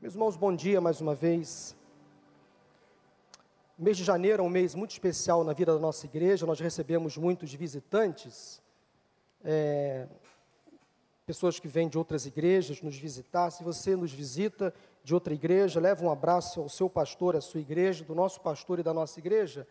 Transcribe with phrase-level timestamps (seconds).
[0.00, 1.76] Meus irmãos, bom dia mais uma vez.
[3.76, 6.60] O mês de janeiro é um mês muito especial na vida da nossa igreja, nós
[6.60, 8.62] recebemos muitos visitantes,
[9.42, 10.06] é,
[11.26, 13.50] pessoas que vêm de outras igrejas nos visitar.
[13.50, 14.72] Se você nos visita
[15.02, 18.78] de outra igreja, leva um abraço ao seu pastor, à sua igreja, do nosso pastor
[18.78, 19.66] e da nossa igreja.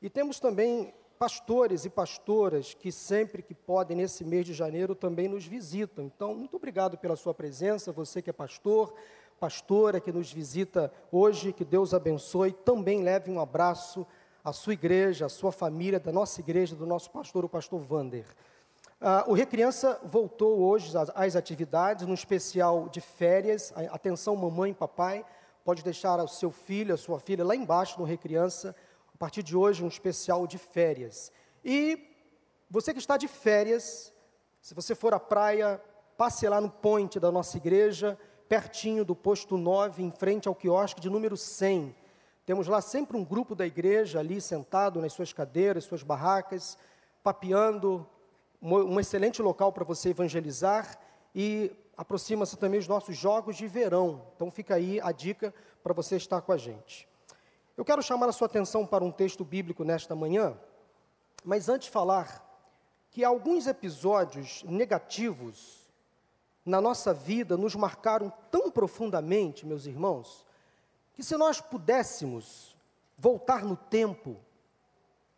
[0.00, 5.28] E temos também pastores e pastoras que sempre que podem, nesse mês de janeiro, também
[5.28, 6.06] nos visitam.
[6.06, 8.94] Então, muito obrigado pela sua presença, você que é pastor,
[9.40, 12.52] pastora que nos visita hoje, que Deus abençoe.
[12.52, 14.06] Também leve um abraço
[14.44, 18.26] à sua igreja, à sua família, da nossa igreja, do nosso pastor, o pastor Vander.
[19.00, 23.72] Ah, o Recriança voltou hoje às, às atividades, no especial de férias.
[23.90, 25.24] Atenção, mamãe e papai,
[25.64, 28.76] pode deixar o seu filho, a sua filha lá embaixo no Recriança.
[29.14, 31.32] A partir de hoje, um especial de férias.
[31.64, 32.06] E
[32.68, 34.12] você que está de férias,
[34.60, 35.80] se você for à praia,
[36.18, 38.18] passe lá no ponte da nossa igreja,
[38.50, 41.94] pertinho do posto 9, em frente ao quiosque de número 100.
[42.44, 46.76] Temos lá sempre um grupo da igreja ali sentado nas suas cadeiras, suas barracas,
[47.22, 48.04] papeando,
[48.60, 50.98] um excelente local para você evangelizar
[51.32, 54.26] e aproxima-se também os nossos jogos de verão.
[54.34, 57.08] Então fica aí a dica para você estar com a gente.
[57.76, 60.58] Eu quero chamar a sua atenção para um texto bíblico nesta manhã,
[61.44, 62.44] mas antes falar
[63.12, 65.79] que alguns episódios negativos
[66.64, 70.44] na nossa vida nos marcaram tão profundamente, meus irmãos,
[71.14, 72.76] que se nós pudéssemos
[73.16, 74.36] voltar no tempo,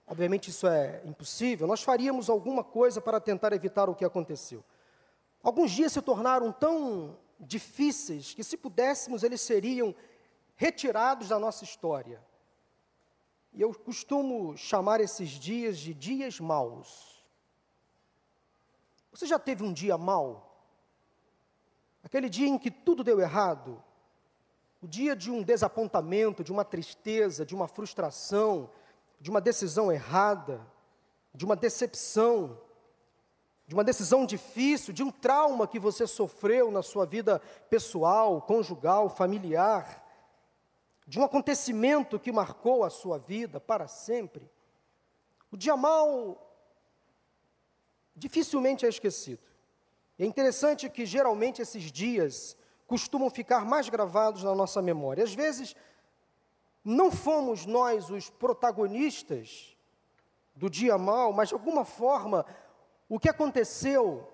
[0.07, 4.65] obviamente isso é impossível, nós faríamos alguma coisa para tentar evitar o que aconteceu.
[5.43, 9.95] Alguns dias se tornaram tão difíceis que, se pudéssemos, eles seriam
[10.55, 12.23] retirados da nossa história.
[13.53, 17.23] E eu costumo chamar esses dias de dias maus.
[19.13, 20.52] Você já teve um dia mau?
[22.03, 23.83] Aquele dia em que tudo deu errado,
[24.81, 28.69] o dia de um desapontamento, de uma tristeza, de uma frustração,
[29.21, 30.61] de uma decisão errada,
[31.33, 32.59] de uma decepção,
[33.67, 39.09] de uma decisão difícil, de um trauma que você sofreu na sua vida pessoal, conjugal,
[39.09, 40.03] familiar,
[41.07, 44.51] de um acontecimento que marcou a sua vida para sempre.
[45.51, 46.53] O dia mal
[48.17, 49.52] dificilmente é esquecido.
[50.23, 52.57] É interessante que geralmente esses dias
[52.87, 55.25] costumam ficar mais gravados na nossa memória.
[55.25, 55.75] Às vezes,
[56.85, 59.77] não fomos nós os protagonistas
[60.55, 62.47] do dia mal, mas de alguma forma
[63.09, 64.25] o que aconteceu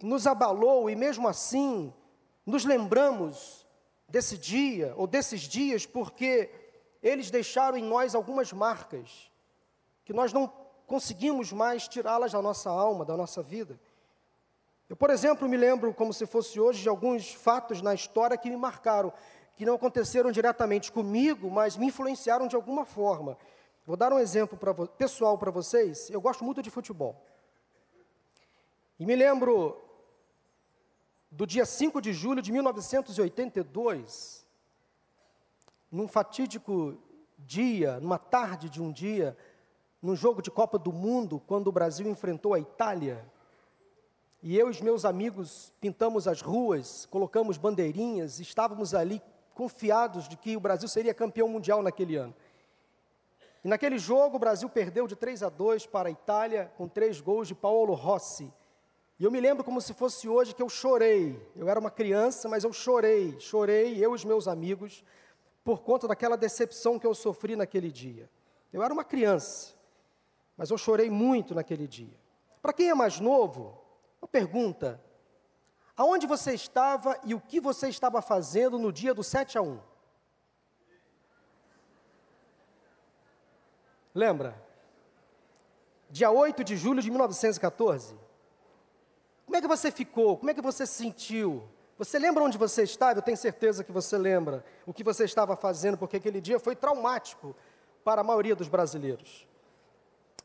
[0.00, 1.92] nos abalou e mesmo assim
[2.46, 3.66] nos lembramos
[4.08, 6.48] desse dia ou desses dias porque
[7.02, 9.32] eles deixaram em nós algumas marcas
[10.04, 10.46] que nós não
[10.86, 13.80] conseguimos mais tirá-las da nossa alma, da nossa vida.
[14.94, 18.48] Eu, por exemplo, me lembro, como se fosse hoje, de alguns fatos na história que
[18.48, 19.12] me marcaram,
[19.56, 23.36] que não aconteceram diretamente comigo, mas me influenciaram de alguma forma.
[23.84, 26.08] Vou dar um exemplo pra, pessoal para vocês.
[26.10, 27.20] Eu gosto muito de futebol.
[28.96, 29.82] E me lembro
[31.28, 34.46] do dia 5 de julho de 1982,
[35.90, 37.02] num fatídico
[37.36, 39.36] dia, numa tarde de um dia,
[40.00, 43.33] num jogo de Copa do Mundo, quando o Brasil enfrentou a Itália.
[44.46, 49.22] E eu e os meus amigos pintamos as ruas, colocamos bandeirinhas, estávamos ali
[49.54, 52.34] confiados de que o Brasil seria campeão mundial naquele ano.
[53.64, 57.22] E naquele jogo o Brasil perdeu de 3 a 2 para a Itália com três
[57.22, 58.52] gols de Paulo Rossi.
[59.18, 61.40] E eu me lembro como se fosse hoje que eu chorei.
[61.56, 65.02] Eu era uma criança, mas eu chorei, chorei eu e os meus amigos
[65.64, 68.28] por conta daquela decepção que eu sofri naquele dia.
[68.70, 69.72] Eu era uma criança,
[70.54, 72.14] mas eu chorei muito naquele dia.
[72.60, 73.83] Para quem é mais novo,
[74.34, 75.00] pergunta:
[75.96, 79.78] aonde você estava e o que você estava fazendo no dia do 7 a 1?
[84.12, 84.60] Lembra?
[86.10, 88.16] Dia 8 de julho de 1914.
[89.44, 90.36] Como é que você ficou?
[90.36, 91.68] Como é que você se sentiu?
[91.96, 93.18] Você lembra onde você estava?
[93.18, 96.74] Eu tenho certeza que você lembra o que você estava fazendo, porque aquele dia foi
[96.74, 97.54] traumático
[98.02, 99.46] para a maioria dos brasileiros.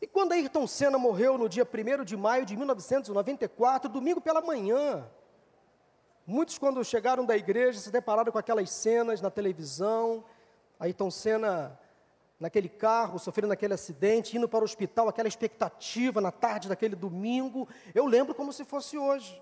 [0.02, 5.06] E quando Ayrton Senna morreu no dia 1 de maio de 1994, domingo pela manhã,
[6.26, 10.24] muitos, quando chegaram da igreja, se depararam com aquelas cenas na televisão,
[10.80, 11.78] Ayrton Senna
[12.40, 17.68] naquele carro, sofrendo aquele acidente, indo para o hospital, aquela expectativa na tarde daquele domingo.
[17.94, 19.42] Eu lembro como se fosse hoje.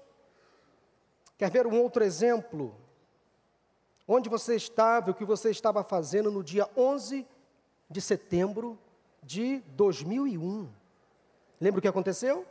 [1.38, 2.75] Quer ver um outro exemplo?
[4.07, 7.27] Onde você estava, o que você estava fazendo no dia 11
[7.88, 8.80] de setembro
[9.28, 10.70] de 2001.
[11.60, 12.46] Lembra o que aconteceu?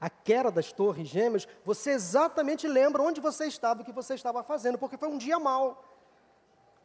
[0.00, 1.48] A queda das torres gêmeas.
[1.64, 5.38] Você exatamente lembra onde você estava, o que você estava fazendo, porque foi um dia
[5.38, 5.84] mau.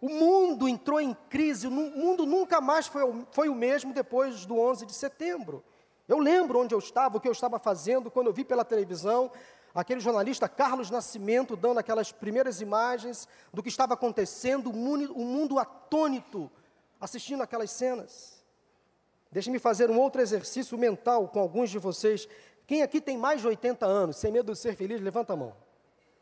[0.01, 4.57] O mundo entrou em crise, o mundo nunca mais foi, foi o mesmo depois do
[4.57, 5.63] 11 de setembro.
[6.07, 9.31] Eu lembro onde eu estava, o que eu estava fazendo, quando eu vi pela televisão
[9.73, 16.51] aquele jornalista Carlos Nascimento dando aquelas primeiras imagens do que estava acontecendo, o mundo, atônito,
[16.99, 18.40] assistindo aquelas cenas.
[19.31, 22.27] Deixe-me fazer um outro exercício mental com alguns de vocês.
[22.67, 25.55] Quem aqui tem mais de 80 anos, sem medo de ser feliz, levanta a mão.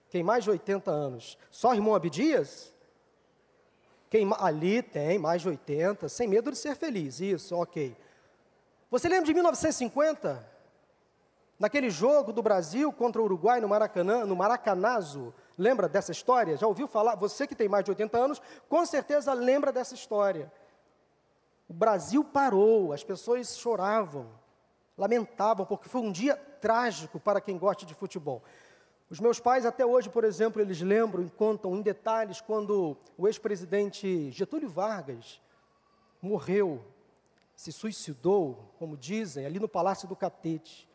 [0.10, 1.38] Quem mais de 80 anos?
[1.50, 2.74] Só irmão Abdias?
[4.10, 7.20] Quem ali tem mais de 80, sem medo de ser feliz.
[7.20, 7.96] Isso, ok.
[8.90, 10.48] Você lembra de 1950?
[11.60, 15.34] Naquele jogo do Brasil contra o Uruguai no Maracanã, no Maracanazo.
[15.58, 16.58] Lembra dessa história?
[16.58, 17.16] Já ouviu falar?
[17.16, 20.52] Você que tem mais de 80 anos, com certeza lembra dessa história.
[21.70, 24.28] O Brasil parou, as pessoas choravam,
[24.98, 28.44] lamentavam, porque foi um dia trágico para quem gosta de futebol.
[29.08, 33.28] Os meus pais, até hoje, por exemplo, eles lembram e contam em detalhes quando o
[33.28, 35.40] ex-presidente Getúlio Vargas
[36.20, 36.84] morreu,
[37.56, 40.90] se suicidou, como dizem, ali no Palácio do Catete.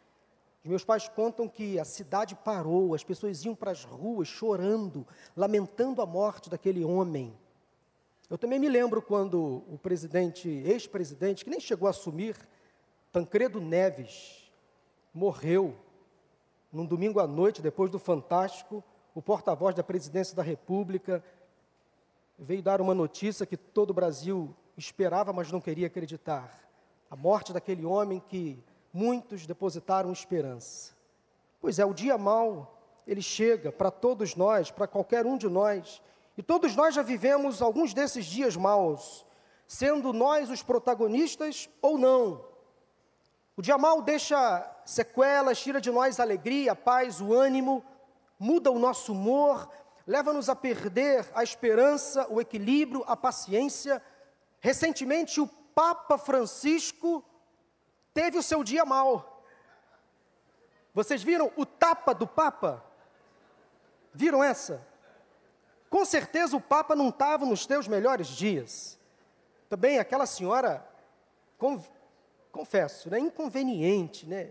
[0.64, 5.06] Os meus pais contam que a cidade parou, as pessoas iam para as ruas chorando,
[5.36, 7.32] lamentando a morte daquele homem.
[8.30, 12.36] Eu também me lembro quando o presidente, ex-presidente, que nem chegou a assumir,
[13.12, 14.50] Tancredo Neves,
[15.12, 15.76] morreu
[16.72, 18.82] num domingo à noite, depois do Fantástico,
[19.14, 21.22] o porta-voz da presidência da República
[22.38, 26.68] veio dar uma notícia que todo o Brasil esperava, mas não queria acreditar.
[27.10, 28.58] A morte daquele homem que
[28.92, 30.94] muitos depositaram esperança.
[31.60, 36.02] Pois é, o dia mau, ele chega para todos nós, para qualquer um de nós,
[36.36, 39.24] e todos nós já vivemos alguns desses dias maus,
[39.66, 42.44] sendo nós os protagonistas ou não.
[43.56, 47.84] O dia mal deixa sequelas, tira de nós a alegria, a paz, o ânimo,
[48.38, 49.68] muda o nosso humor,
[50.06, 54.02] leva-nos a perder a esperança, o equilíbrio, a paciência.
[54.60, 57.24] Recentemente, o Papa Francisco
[58.12, 59.44] teve o seu dia mal.
[60.92, 62.84] Vocês viram o tapa do Papa?
[64.12, 64.86] Viram essa?
[65.94, 68.98] Com certeza o Papa não estava nos teus melhores dias.
[69.68, 70.84] Também aquela senhora
[72.50, 74.50] confesso, né, inconveniente, né?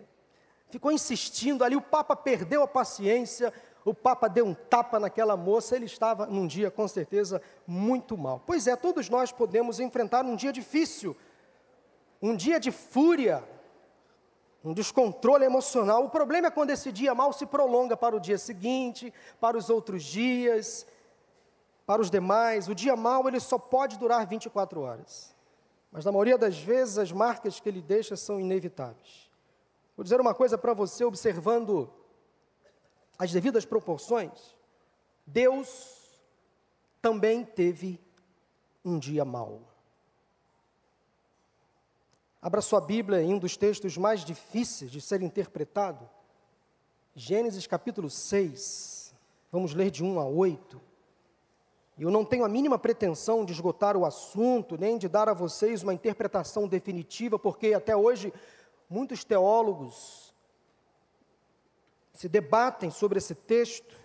[0.69, 3.51] Ficou insistindo ali, o Papa perdeu a paciência,
[3.83, 8.41] o Papa deu um tapa naquela moça, ele estava num dia com certeza muito mal.
[8.47, 11.13] Pois é, todos nós podemos enfrentar um dia difícil,
[12.21, 13.43] um dia de fúria,
[14.63, 16.05] um descontrole emocional.
[16.05, 19.69] O problema é quando esse dia mal se prolonga para o dia seguinte, para os
[19.69, 20.87] outros dias,
[21.85, 22.67] para os demais.
[22.67, 25.35] O dia mal ele só pode durar 24 horas.
[25.91, 29.31] Mas na maioria das vezes as marcas que ele deixa são inevitáveis.
[29.95, 31.91] Vou dizer uma coisa para você, observando
[33.17, 34.55] as devidas proporções.
[35.25, 36.19] Deus
[37.01, 37.99] também teve
[38.83, 39.61] um dia mau.
[42.41, 46.09] Abra sua Bíblia em um dos textos mais difíceis de ser interpretado,
[47.15, 49.13] Gênesis capítulo 6.
[49.51, 50.81] Vamos ler de 1 a 8.
[51.97, 55.83] Eu não tenho a mínima pretensão de esgotar o assunto, nem de dar a vocês
[55.83, 58.33] uma interpretação definitiva, porque até hoje
[58.89, 60.33] muitos teólogos
[62.13, 63.95] se debatem sobre esse texto.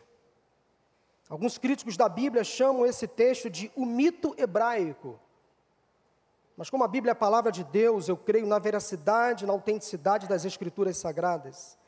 [1.29, 5.19] Alguns críticos da Bíblia chamam esse texto de o mito hebraico.
[6.57, 10.27] Mas como a Bíblia é a palavra de Deus, eu creio na veracidade, na autenticidade
[10.27, 11.79] das escrituras sagradas.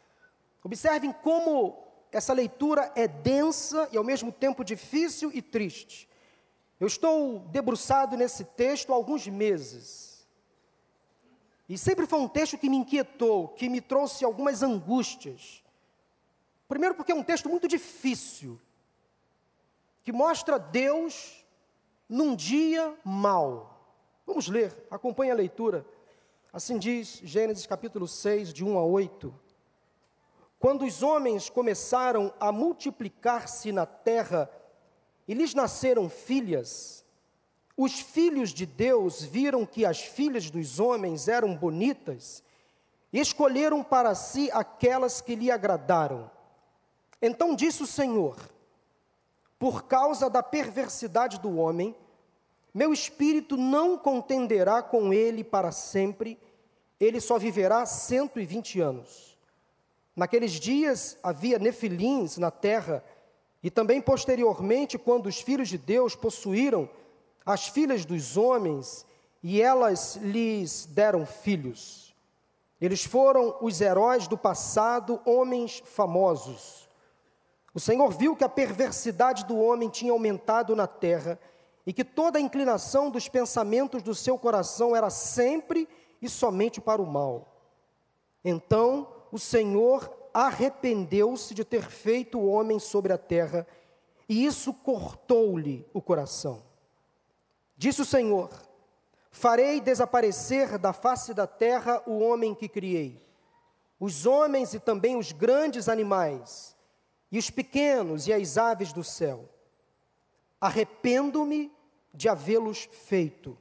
[0.62, 6.08] Observem como essa leitura é densa e ao mesmo tempo difícil e triste.
[6.78, 10.26] Eu estou debruçado nesse texto há alguns meses.
[11.68, 15.62] E sempre foi um texto que me inquietou, que me trouxe algumas angústias.
[16.66, 18.60] Primeiro, porque é um texto muito difícil,
[20.02, 21.44] que mostra Deus
[22.08, 23.78] num dia mau.
[24.26, 25.86] Vamos ler, acompanhe a leitura.
[26.52, 29.32] Assim diz Gênesis capítulo 6, de 1 a 8.
[30.60, 34.48] Quando os homens começaram a multiplicar-se na terra
[35.26, 37.02] e lhes nasceram filhas,
[37.74, 42.42] os filhos de Deus viram que as filhas dos homens eram bonitas
[43.10, 46.30] e escolheram para si aquelas que lhe agradaram.
[47.22, 48.36] Então disse o Senhor:
[49.58, 51.96] Por causa da perversidade do homem,
[52.74, 56.38] meu espírito não contenderá com ele para sempre,
[57.00, 59.29] ele só viverá cento e vinte anos.
[60.14, 63.04] Naqueles dias havia nefilins na terra,
[63.62, 66.88] e também posteriormente, quando os filhos de Deus possuíram
[67.44, 69.06] as filhas dos homens,
[69.42, 72.14] e elas lhes deram filhos.
[72.80, 76.88] Eles foram os heróis do passado, homens famosos.
[77.72, 81.38] O Senhor viu que a perversidade do homem tinha aumentado na terra,
[81.86, 85.88] e que toda a inclinação dos pensamentos do seu coração era sempre
[86.20, 87.56] e somente para o mal.
[88.44, 93.66] Então o Senhor arrependeu-se de ter feito o homem sobre a terra,
[94.28, 96.62] e isso cortou-lhe o coração.
[97.76, 98.50] Disse o Senhor:
[99.30, 103.24] Farei desaparecer da face da terra o homem que criei,
[103.98, 106.76] os homens e também os grandes animais,
[107.30, 109.48] e os pequenos e as aves do céu.
[110.60, 111.72] Arrependo-me
[112.12, 113.56] de havê-los feito.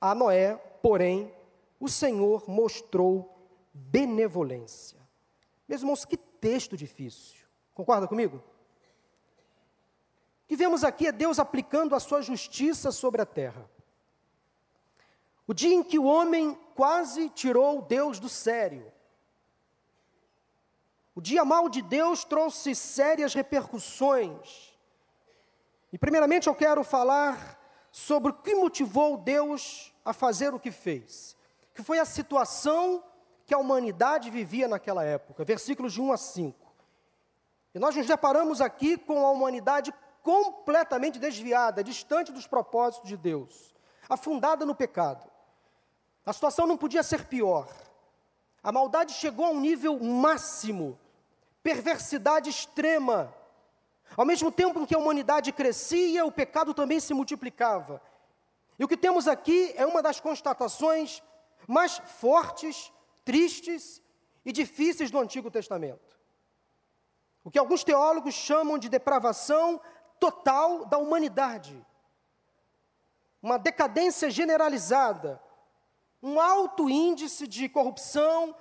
[0.00, 1.32] A Noé, porém,
[1.78, 3.39] o Senhor mostrou
[3.88, 4.98] benevolência.
[5.68, 7.46] Meus irmãos, que texto difícil.
[7.74, 8.42] Concorda comigo?
[10.44, 13.70] O que vemos aqui é Deus aplicando a sua justiça sobre a terra.
[15.46, 18.92] O dia em que o homem quase tirou Deus do sério.
[21.14, 24.72] O dia mal de Deus trouxe sérias repercussões.
[25.92, 27.58] E, primeiramente, eu quero falar
[27.90, 31.36] sobre o que motivou Deus a fazer o que fez,
[31.74, 33.02] que foi a situação
[33.50, 36.72] que a humanidade vivia naquela época, versículos de 1 a 5.
[37.74, 39.92] E nós nos deparamos aqui com a humanidade
[40.22, 43.74] completamente desviada, distante dos propósitos de Deus,
[44.08, 45.28] afundada no pecado.
[46.24, 47.66] A situação não podia ser pior.
[48.62, 50.96] A maldade chegou a um nível máximo,
[51.60, 53.34] perversidade extrema.
[54.16, 58.00] Ao mesmo tempo em que a humanidade crescia, o pecado também se multiplicava.
[58.78, 61.20] E o que temos aqui é uma das constatações
[61.66, 62.92] mais fortes,
[63.24, 64.02] tristes
[64.44, 66.18] e difíceis do Antigo Testamento.
[67.42, 69.80] O que alguns teólogos chamam de depravação
[70.18, 71.84] total da humanidade.
[73.42, 75.42] Uma decadência generalizada,
[76.22, 78.54] um alto índice de corrupção,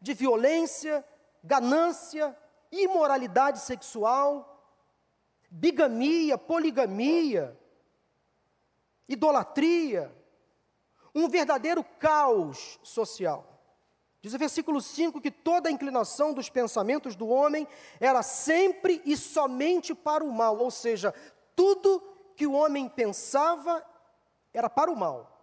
[0.00, 1.02] de violência,
[1.42, 2.36] ganância,
[2.70, 4.62] imoralidade sexual,
[5.50, 7.58] bigamia, poligamia,
[9.08, 10.14] idolatria,
[11.14, 13.47] um verdadeiro caos social.
[14.28, 17.66] Diz o versículo 5 que toda a inclinação dos pensamentos do homem
[17.98, 21.14] era sempre e somente para o mal, ou seja,
[21.56, 22.02] tudo
[22.36, 23.82] que o homem pensava
[24.52, 25.34] era para o mal.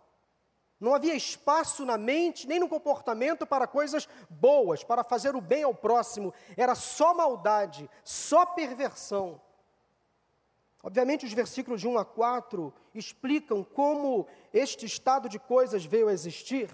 [0.79, 5.63] Não havia espaço na mente nem no comportamento para coisas boas, para fazer o bem
[5.63, 6.31] ao próximo.
[6.55, 9.41] Era só maldade, só perversão.
[10.83, 16.13] Obviamente, os versículos de 1 a 4 explicam como este estado de coisas veio a
[16.13, 16.69] existir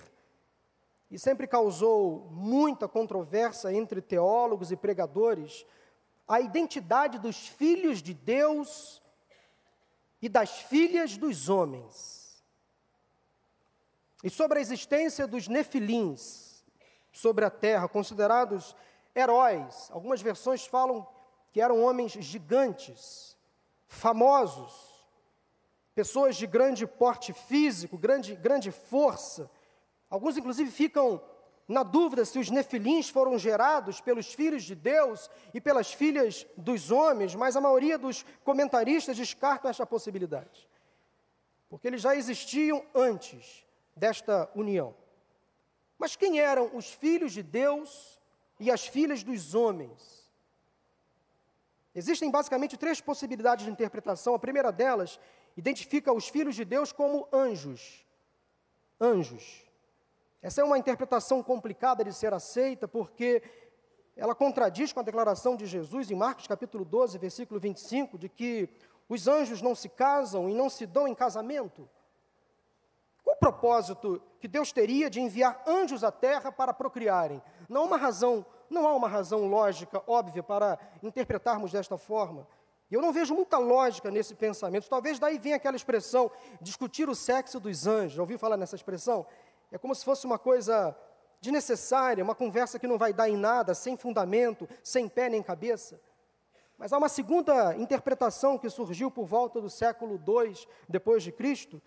[1.12, 5.66] e sempre causou muita controvérsia entre teólogos e pregadores
[6.28, 9.02] a identidade dos filhos de Deus
[10.22, 12.42] e das filhas dos homens
[14.24, 16.52] e sobre a existência dos nefilins
[17.12, 18.76] sobre a terra, considerados
[19.14, 19.90] heróis.
[19.92, 21.08] Algumas versões falam
[21.52, 23.38] que eram homens gigantes,
[23.88, 25.06] famosos,
[25.94, 29.52] pessoas de grande porte físico, grande, grande força.
[30.12, 31.22] Alguns, inclusive, ficam
[31.68, 36.92] na dúvida se os nefilins foram gerados pelos filhos de Deus e pelas filhas dos
[36.92, 40.70] homens, mas a maioria dos comentaristas descartam esta possibilidade,
[41.70, 43.66] porque eles já existiam antes
[43.96, 44.94] desta união.
[45.98, 48.20] Mas quem eram os filhos de Deus
[48.60, 50.30] e as filhas dos homens?
[51.96, 54.34] Existem basicamente três possibilidades de interpretação.
[54.34, 55.18] A primeira delas
[55.56, 58.06] identifica os filhos de Deus como anjos.
[59.00, 59.71] Anjos.
[60.42, 63.44] Essa é uma interpretação complicada de ser aceita, porque
[64.16, 68.68] ela contradiz com a declaração de Jesus em Marcos capítulo 12, versículo 25, de que
[69.08, 71.88] os anjos não se casam e não se dão em casamento.
[73.24, 77.42] Qual o propósito que Deus teria de enviar anjos à terra para procriarem?
[77.70, 82.48] Não há uma razão, não há uma razão lógica, óbvia, para interpretarmos desta forma.
[82.90, 84.90] E eu não vejo muita lógica nesse pensamento.
[84.90, 86.30] Talvez daí venha aquela expressão,
[86.60, 88.14] discutir o sexo dos anjos.
[88.14, 89.26] Já ouviu falar nessa expressão?
[89.72, 90.96] É como se fosse uma coisa
[91.40, 96.00] desnecessária, uma conversa que não vai dar em nada, sem fundamento, sem pé nem cabeça.
[96.78, 100.56] Mas há uma segunda interpretação que surgiu por volta do século II
[100.90, 101.82] depois de Cristo,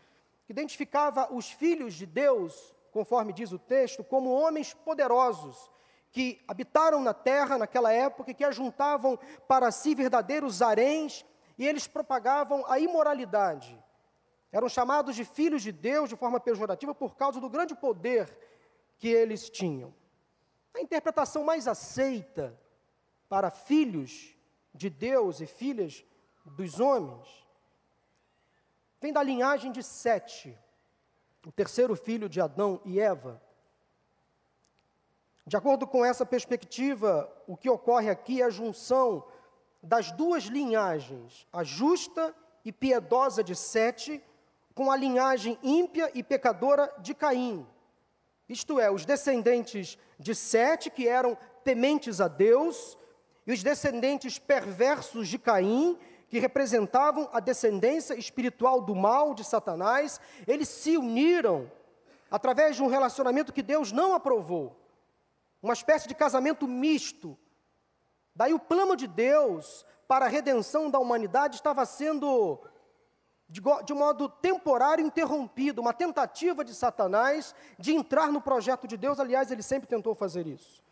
[0.46, 5.70] que identificava os filhos de Deus, conforme diz o texto, como homens poderosos,
[6.10, 11.24] que habitaram na terra naquela época e que ajuntavam para si verdadeiros haréns
[11.58, 13.83] e eles propagavam a imoralidade.
[14.54, 18.38] Eram chamados de filhos de Deus de forma pejorativa por causa do grande poder
[18.98, 19.92] que eles tinham.
[20.72, 22.56] A interpretação mais aceita
[23.28, 24.32] para filhos
[24.72, 26.04] de Deus e filhas
[26.44, 27.26] dos homens
[29.00, 30.56] vem da linhagem de Sete,
[31.44, 33.42] o terceiro filho de Adão e Eva.
[35.44, 39.26] De acordo com essa perspectiva, o que ocorre aqui é a junção
[39.82, 42.32] das duas linhagens, a justa
[42.64, 44.22] e piedosa de Sete,
[44.74, 47.66] com a linhagem ímpia e pecadora de Caim.
[48.48, 52.98] Isto é, os descendentes de Sete, que eram tementes a Deus,
[53.46, 60.20] e os descendentes perversos de Caim, que representavam a descendência espiritual do mal de Satanás,
[60.46, 61.70] eles se uniram
[62.30, 64.76] através de um relacionamento que Deus não aprovou
[65.62, 67.38] uma espécie de casamento misto.
[68.34, 72.60] Daí o plano de Deus para a redenção da humanidade estava sendo,
[73.48, 79.20] de, de modo temporário, interrompido, uma tentativa de Satanás de entrar no projeto de Deus,
[79.20, 80.82] aliás, ele sempre tentou fazer isso.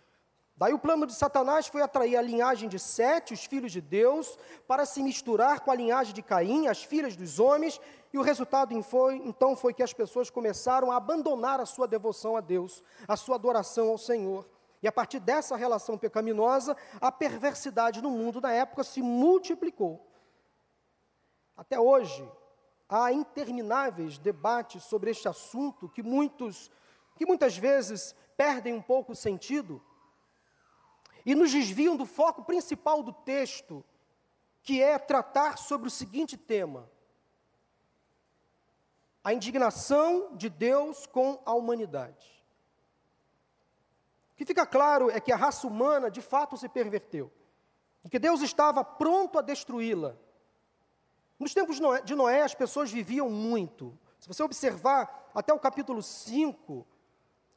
[0.57, 4.39] Daí o plano de Satanás foi atrair a linhagem de Sete, os filhos de Deus,
[4.69, 7.81] para se misturar com a linhagem de Caim, as filhas dos homens,
[8.13, 12.37] e o resultado foi, então foi que as pessoas começaram a abandonar a sua devoção
[12.37, 14.47] a Deus, a sua adoração ao Senhor.
[14.83, 20.07] E a partir dessa relação pecaminosa, a perversidade no mundo da época se multiplicou.
[21.57, 22.29] Até hoje,
[22.93, 26.71] há intermináveis debates sobre este assunto que muitos
[27.17, 29.83] que muitas vezes perdem um pouco o sentido
[31.25, 33.85] e nos desviam do foco principal do texto,
[34.63, 36.91] que é tratar sobre o seguinte tema:
[39.25, 42.45] a indignação de Deus com a humanidade.
[44.33, 47.33] O que fica claro é que a raça humana de fato se perverteu,
[48.05, 50.17] e que Deus estava pronto a destruí-la.
[51.43, 53.99] Nos tempos de Noé, as pessoas viviam muito.
[54.21, 56.87] Se você observar até o capítulo 5,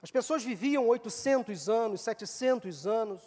[0.01, 3.21] as pessoas viviam 800 anos, 700 anos.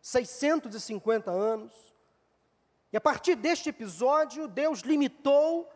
[0.00, 1.72] 650 anos.
[2.92, 5.68] E a partir deste episódio, Deus limitou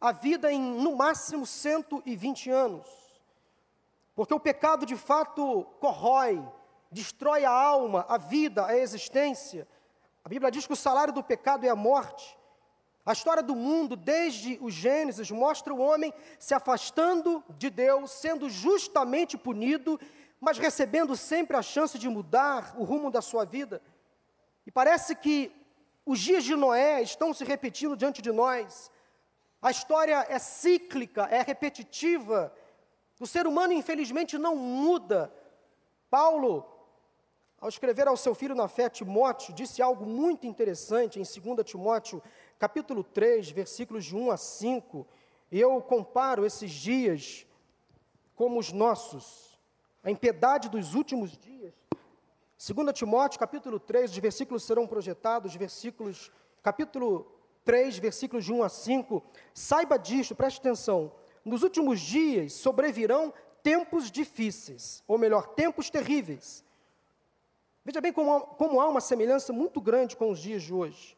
[0.00, 2.86] a vida em, no máximo, 120 anos.
[4.14, 6.40] Porque o pecado, de fato, corrói,
[6.88, 9.66] destrói a alma, a vida, a existência.
[10.24, 12.37] A Bíblia diz que o salário do pecado é a morte.
[13.08, 18.50] A história do mundo, desde o Gênesis, mostra o homem se afastando de Deus, sendo
[18.50, 19.98] justamente punido
[20.40, 23.82] mas recebendo sempre a chance de mudar o rumo da sua vida.
[24.66, 25.52] E parece que
[26.06, 28.90] os dias de Noé estão se repetindo diante de nós.
[29.60, 32.52] A história é cíclica, é repetitiva.
[33.20, 35.32] O ser humano, infelizmente, não muda.
[36.08, 36.64] Paulo,
[37.60, 42.22] ao escrever ao seu filho na fé, Timóteo, disse algo muito interessante em 2 Timóteo,
[42.58, 45.06] capítulo 3, versículos de 1 a 5.
[45.50, 47.46] E eu comparo esses dias
[48.34, 49.48] como os nossos
[50.02, 51.74] a impiedade dos últimos dias.
[52.58, 57.30] 2 Timóteo, capítulo 3, os versículos serão projetados, versículos, capítulo
[57.64, 59.22] 3, versículos de 1 a 5.
[59.52, 61.12] Saiba disto, preste atenção.
[61.44, 66.64] Nos últimos dias sobrevirão tempos difíceis, ou melhor, tempos terríveis.
[67.84, 71.17] Veja bem como, como há uma semelhança muito grande com os dias de hoje.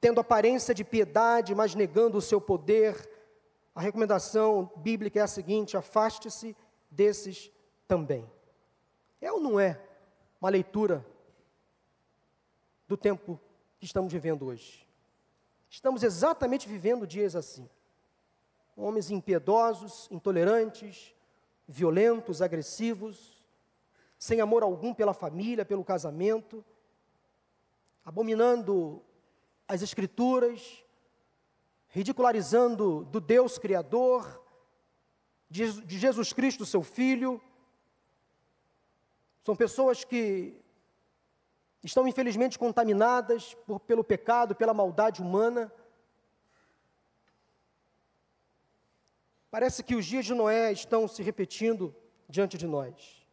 [0.00, 3.08] tendo aparência de piedade, mas negando o seu poder.
[3.74, 6.56] A recomendação bíblica é a seguinte: afaste-se
[6.90, 7.50] desses
[7.86, 8.28] também.
[9.20, 9.80] É ou não é
[10.40, 11.04] uma leitura
[12.86, 13.40] do tempo
[13.78, 14.86] que estamos vivendo hoje?
[15.68, 17.68] Estamos exatamente vivendo dias assim.
[18.76, 21.14] Homens impiedosos, intolerantes,
[21.66, 23.44] violentos, agressivos,
[24.18, 26.64] sem amor algum pela família, pelo casamento,
[28.04, 29.02] abominando
[29.68, 30.82] as Escrituras,
[31.88, 34.42] ridicularizando do Deus Criador,
[35.50, 37.40] de Jesus Cristo, seu Filho,
[39.42, 40.60] são pessoas que
[41.82, 45.72] estão infelizmente contaminadas por, pelo pecado, pela maldade humana.
[49.50, 51.94] Parece que os dias de Noé estão se repetindo
[52.28, 53.26] diante de nós.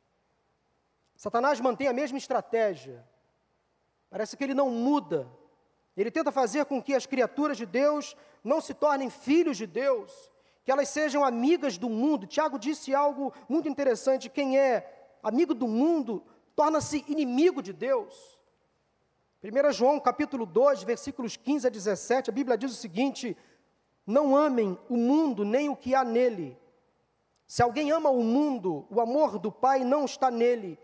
[1.18, 3.06] Satanás mantém a mesma estratégia.
[4.10, 5.28] Parece que ele não muda.
[5.96, 10.32] Ele tenta fazer com que as criaturas de Deus não se tornem filhos de Deus,
[10.64, 12.28] que elas sejam amigas do mundo.
[12.28, 16.24] Tiago disse algo muito interessante: quem é amigo do mundo,
[16.56, 18.38] torna-se inimigo de Deus.
[19.44, 23.38] 1 João capítulo 2, versículos 15 a 17, a Bíblia diz o seguinte:
[24.06, 26.58] Não amem o mundo nem o que há nele.
[27.48, 30.80] Se alguém ama o mundo, o amor do Pai não está nele,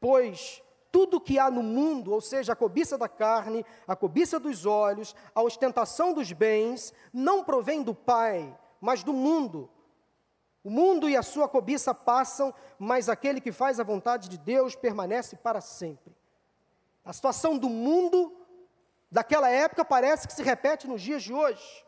[0.00, 0.62] pois
[0.94, 5.12] tudo que há no mundo, ou seja, a cobiça da carne, a cobiça dos olhos,
[5.34, 9.68] a ostentação dos bens, não provém do Pai, mas do mundo.
[10.62, 14.76] O mundo e a sua cobiça passam, mas aquele que faz a vontade de Deus
[14.76, 16.14] permanece para sempre.
[17.04, 18.32] A situação do mundo
[19.10, 21.84] daquela época parece que se repete nos dias de hoje.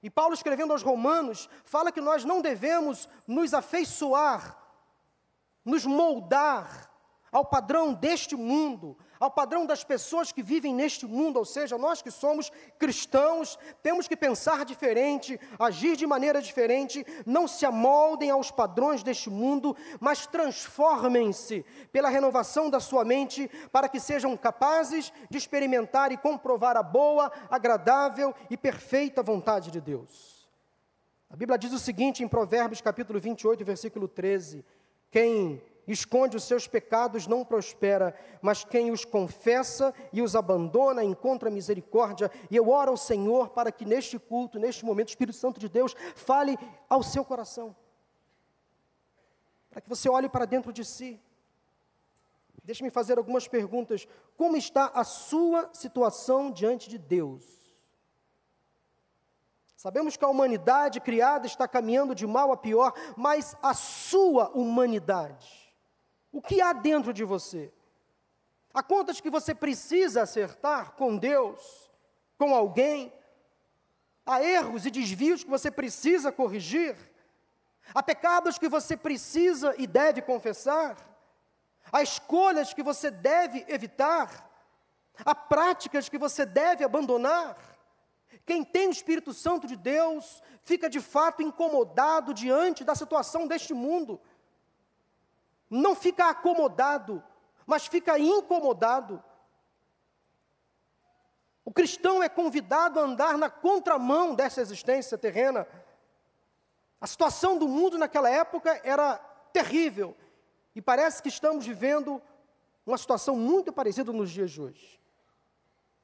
[0.00, 4.56] E Paulo, escrevendo aos Romanos, fala que nós não devemos nos afeiçoar,
[5.64, 6.91] nos moldar
[7.32, 12.02] ao padrão deste mundo, ao padrão das pessoas que vivem neste mundo, ou seja, nós
[12.02, 18.50] que somos cristãos, temos que pensar diferente, agir de maneira diferente, não se amoldem aos
[18.50, 25.38] padrões deste mundo, mas transformem-se pela renovação da sua mente, para que sejam capazes de
[25.38, 30.46] experimentar e comprovar a boa, agradável e perfeita vontade de Deus.
[31.30, 34.62] A Bíblia diz o seguinte em Provérbios capítulo 28, versículo 13:
[35.10, 41.50] Quem esconde os seus pecados não prospera, mas quem os confessa e os abandona encontra
[41.50, 42.30] misericórdia.
[42.50, 45.68] E eu oro ao Senhor para que neste culto, neste momento, o Espírito Santo de
[45.68, 46.56] Deus fale
[46.88, 47.74] ao seu coração.
[49.70, 51.20] Para que você olhe para dentro de si.
[52.62, 54.06] Deixe-me fazer algumas perguntas.
[54.36, 57.44] Como está a sua situação diante de Deus?
[59.74, 65.62] Sabemos que a humanidade criada está caminhando de mal a pior, mas a sua humanidade
[66.32, 67.70] o que há dentro de você?
[68.72, 71.90] Há contas que você precisa acertar com Deus,
[72.38, 73.12] com alguém?
[74.24, 76.96] Há erros e desvios que você precisa corrigir?
[77.94, 80.96] Há pecados que você precisa e deve confessar?
[81.92, 84.50] Há escolhas que você deve evitar?
[85.24, 87.58] Há práticas que você deve abandonar?
[88.46, 93.74] Quem tem o Espírito Santo de Deus fica de fato incomodado diante da situação deste
[93.74, 94.18] mundo
[95.80, 97.22] não fica acomodado,
[97.66, 99.22] mas fica incomodado.
[101.64, 105.66] O cristão é convidado a andar na contramão dessa existência terrena.
[107.00, 109.16] A situação do mundo naquela época era
[109.52, 110.16] terrível,
[110.74, 112.20] e parece que estamos vivendo
[112.86, 115.00] uma situação muito parecida nos dias de hoje.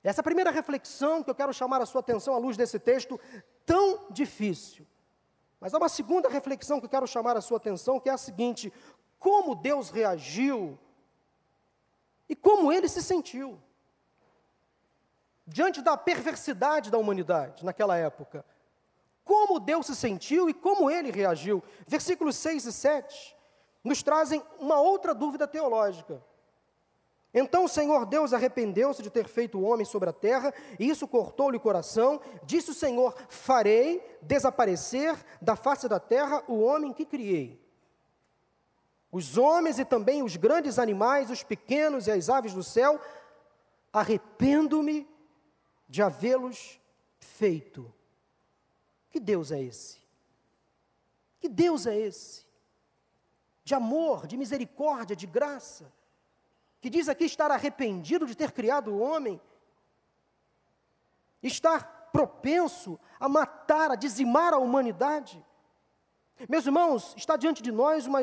[0.02, 2.78] Essa é a primeira reflexão que eu quero chamar a sua atenção à luz desse
[2.78, 3.18] texto
[3.66, 4.86] tão difícil.
[5.60, 8.18] Mas há uma segunda reflexão que eu quero chamar a sua atenção, que é a
[8.18, 8.72] seguinte:
[9.18, 10.78] como Deus reagiu
[12.28, 13.60] e como ele se sentiu
[15.46, 18.44] diante da perversidade da humanidade naquela época.
[19.24, 21.62] Como Deus se sentiu e como ele reagiu.
[21.86, 23.36] Versículos 6 e 7
[23.82, 26.22] nos trazem uma outra dúvida teológica.
[27.32, 31.06] Então o Senhor Deus arrependeu-se de ter feito o homem sobre a terra, e isso
[31.06, 32.20] cortou-lhe o coração.
[32.44, 37.67] Disse o Senhor: Farei desaparecer da face da terra o homem que criei
[39.10, 43.00] os homens e também os grandes animais, os pequenos e as aves do céu,
[43.92, 45.08] arrependo-me
[45.88, 46.78] de havê-los
[47.18, 47.92] feito.
[49.10, 49.98] Que Deus é esse?
[51.40, 52.46] Que Deus é esse?
[53.64, 55.90] De amor, de misericórdia, de graça,
[56.80, 59.40] que diz aqui estar arrependido de ter criado o homem,
[61.42, 65.44] estar propenso a matar, a dizimar a humanidade.
[66.48, 68.20] Meus irmãos, está diante de nós uma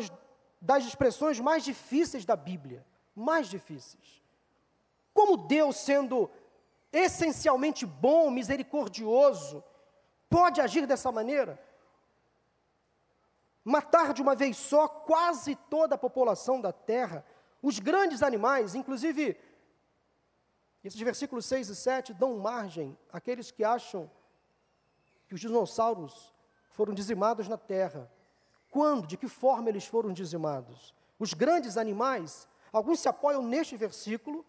[0.66, 2.84] das expressões mais difíceis da Bíblia,
[3.16, 4.24] mais difíceis.
[5.14, 6.30] Como Deus, sendo
[6.92, 9.64] essencialmente bom, misericordioso,
[10.28, 11.64] pode agir dessa maneira?
[13.64, 17.24] Matar de uma vez só quase toda a população da terra,
[17.62, 19.38] os grandes animais, inclusive,
[20.84, 24.10] esses versículos 6 e 7 dão margem àqueles que acham
[25.28, 26.34] que os dinossauros
[26.72, 28.12] foram dizimados na terra.
[28.76, 30.94] Quando, de que forma eles foram dizimados?
[31.18, 34.46] Os grandes animais, alguns se apoiam neste versículo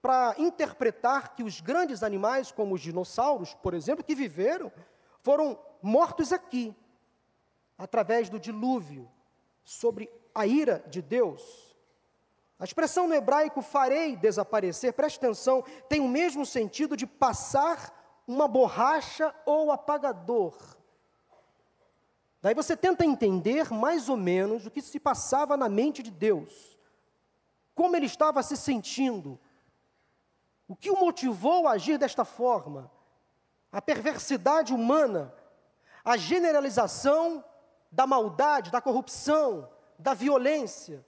[0.00, 4.72] para interpretar que os grandes animais, como os dinossauros, por exemplo, que viveram,
[5.20, 6.74] foram mortos aqui,
[7.76, 9.06] através do dilúvio,
[9.62, 11.76] sobre a ira de Deus.
[12.58, 18.48] A expressão no hebraico farei desaparecer, preste atenção, tem o mesmo sentido de passar uma
[18.48, 20.80] borracha ou apagador.
[22.42, 26.76] Daí você tenta entender mais ou menos o que se passava na mente de Deus,
[27.72, 29.38] como ele estava se sentindo,
[30.66, 32.90] o que o motivou a agir desta forma,
[33.70, 35.32] a perversidade humana,
[36.04, 37.44] a generalização
[37.92, 41.06] da maldade, da corrupção, da violência,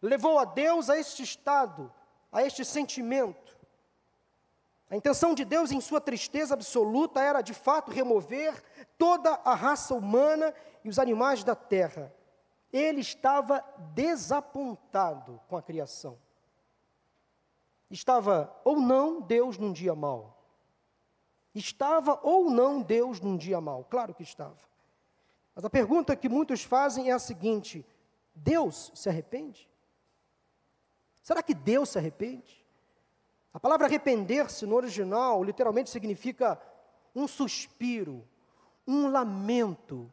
[0.00, 1.92] levou a Deus a este estado,
[2.30, 3.39] a este sentimento.
[4.90, 8.60] A intenção de Deus, em sua tristeza absoluta, era de fato remover
[8.98, 10.52] toda a raça humana
[10.84, 12.12] e os animais da terra.
[12.72, 16.18] Ele estava desapontado com a criação.
[17.88, 20.36] Estava ou não Deus num dia mau?
[21.54, 23.84] Estava ou não Deus num dia mau?
[23.84, 24.58] Claro que estava.
[25.54, 27.86] Mas a pergunta que muitos fazem é a seguinte:
[28.34, 29.68] Deus se arrepende?
[31.22, 32.59] Será que Deus se arrepende?
[33.52, 36.60] A palavra arrepender-se no original literalmente significa
[37.14, 38.26] um suspiro,
[38.86, 40.10] um lamento,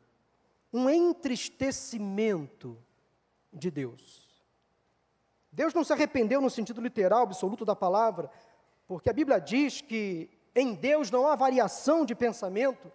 [0.73, 2.78] um entristecimento
[3.54, 4.28] de Deus.
[5.52, 8.30] Deus não se arrependeu no sentido literal, absoluto da palavra,
[8.88, 12.91] porque a Bíblia diz que em Deus não há variação de pensamento,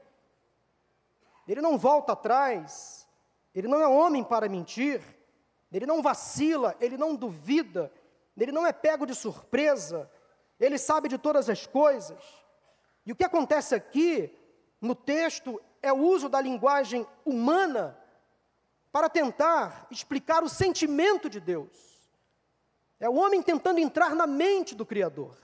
[1.46, 3.08] ele não volta atrás,
[3.54, 5.02] ele não é homem para mentir,
[5.72, 7.92] ele não vacila, ele não duvida,
[8.36, 10.10] ele não é pego de surpresa,
[10.64, 12.22] ele sabe de todas as coisas.
[13.04, 14.32] E o que acontece aqui
[14.80, 17.98] no texto é o uso da linguagem humana
[18.92, 21.76] para tentar explicar o sentimento de Deus.
[23.00, 25.36] É o homem tentando entrar na mente do Criador.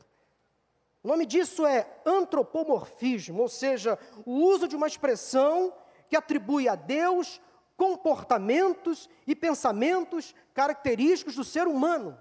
[1.03, 5.73] O nome disso é antropomorfismo, ou seja, o uso de uma expressão
[6.09, 7.41] que atribui a Deus
[7.77, 12.19] comportamentos e pensamentos característicos do ser humano.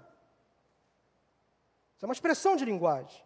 [1.98, 3.24] Isso é uma expressão de linguagem.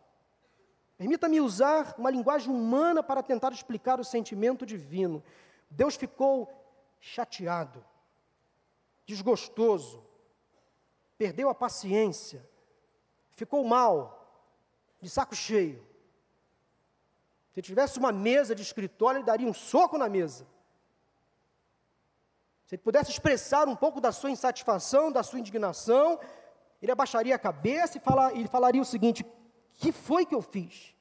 [0.97, 5.23] Permita-me usar uma linguagem humana para tentar explicar o sentimento divino.
[5.71, 6.51] Deus ficou
[6.99, 7.85] chateado,
[9.05, 10.03] desgostoso,
[11.19, 12.49] perdeu a paciência,
[13.33, 14.43] ficou mal,
[15.03, 15.87] de saco cheio.
[17.53, 20.47] Se tivesse uma mesa de escritório, ele daria um soco na mesa.
[22.65, 26.19] Se ele pudesse expressar um pouco da sua insatisfação, da sua indignação,
[26.83, 29.25] ele abaixaria a cabeça e falar, ele falaria o seguinte:
[29.75, 30.95] que foi que eu fiz?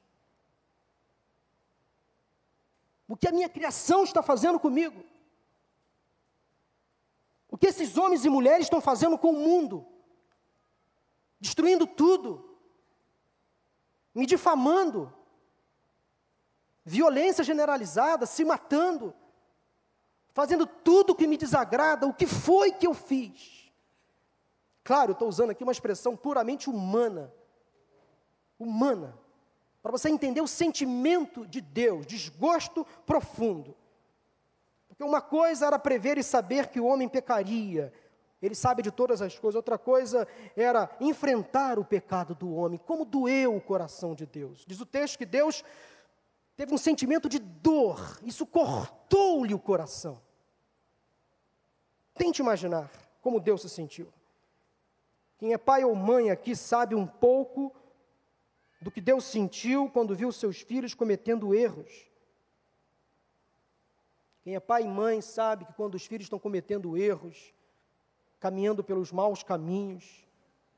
[3.06, 5.04] O que a minha criação está fazendo comigo?
[7.50, 9.92] O que esses homens e mulheres estão fazendo com o mundo?
[11.42, 12.56] destruindo tudo,
[14.14, 15.12] me difamando,
[16.84, 19.12] violência generalizada, se matando,
[20.32, 23.61] fazendo tudo que me desagrada, o que foi que eu fiz?
[24.84, 27.32] Claro, estou usando aqui uma expressão puramente humana,
[28.58, 29.16] humana,
[29.82, 33.76] para você entender o sentimento de Deus, desgosto profundo.
[34.88, 37.92] Porque uma coisa era prever e saber que o homem pecaria,
[38.42, 39.54] ele sabe de todas as coisas.
[39.54, 42.78] Outra coisa era enfrentar o pecado do homem.
[42.84, 44.64] Como doeu o coração de Deus.
[44.66, 45.64] Diz o texto que Deus
[46.56, 48.18] teve um sentimento de dor.
[48.24, 50.20] Isso cortou-lhe o coração.
[52.14, 52.90] Tente imaginar
[53.20, 54.12] como Deus se sentiu.
[55.42, 57.74] Quem é pai ou mãe aqui sabe um pouco
[58.80, 62.08] do que Deus sentiu quando viu seus filhos cometendo erros.
[64.44, 67.52] Quem é pai e mãe sabe que quando os filhos estão cometendo erros,
[68.38, 70.24] caminhando pelos maus caminhos,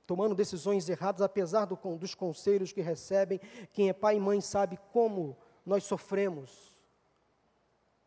[0.07, 3.39] tomando decisões erradas, apesar do, dos conselhos que recebem.
[3.71, 6.74] Quem é pai e mãe sabe como nós sofremos.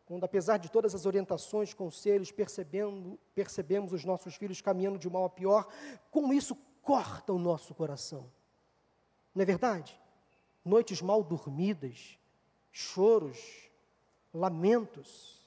[0.08, 5.30] Quando, apesar de todas as orientações, conselhos, percebemos os nossos filhos caminhando de mal a
[5.30, 5.68] pior,
[6.10, 8.32] como isso corta o nosso coração.
[9.36, 10.02] Não é verdade?
[10.66, 12.18] Noites mal dormidas,
[12.72, 13.70] choros,
[14.34, 15.38] lamentos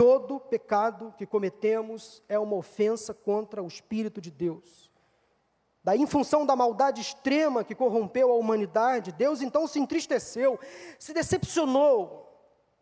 [0.00, 4.90] Todo pecado que cometemos é uma ofensa contra o Espírito de Deus.
[5.84, 10.58] Daí, em função da maldade extrema que corrompeu a humanidade, Deus então se entristeceu,
[10.98, 12.29] se decepcionou,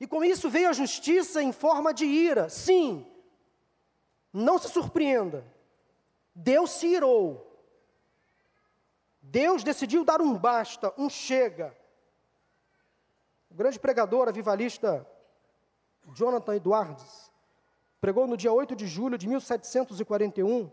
[0.00, 2.48] e com isso veio a justiça em forma de ira.
[2.48, 3.06] Sim,
[4.32, 5.44] não se surpreenda,
[6.34, 7.46] Deus se irou.
[9.20, 11.76] Deus decidiu dar um basta, um chega.
[13.50, 15.06] O grande pregador avivalista
[16.14, 17.30] Jonathan Edwards,
[18.00, 20.70] pregou no dia 8 de julho de 1741,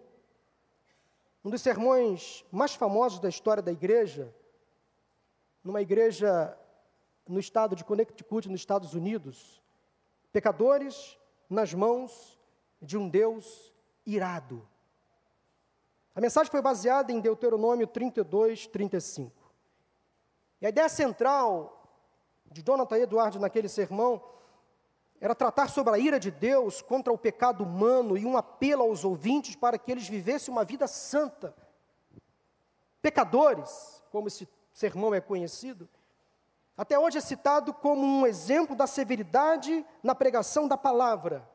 [1.43, 4.33] um dos sermões mais famosos da história da igreja,
[5.63, 6.57] numa igreja
[7.27, 9.61] no estado de Connecticut, nos Estados Unidos,
[10.31, 11.17] pecadores
[11.49, 12.39] nas mãos
[12.81, 13.73] de um Deus
[14.05, 14.67] irado.
[16.13, 19.51] A mensagem foi baseada em Deuteronômio 32, 35.
[20.61, 21.75] E a ideia central
[22.45, 24.23] de Jonathan Edwards naquele sermão
[25.19, 29.03] era tratar sobre a ira de Deus contra o pecado humano e um apelo aos
[29.03, 31.55] ouvintes para que eles vivessem uma vida santa.
[33.01, 35.89] Pecadores, como esse sermão é conhecido,
[36.77, 41.47] até hoje é citado como um exemplo da severidade na pregação da palavra.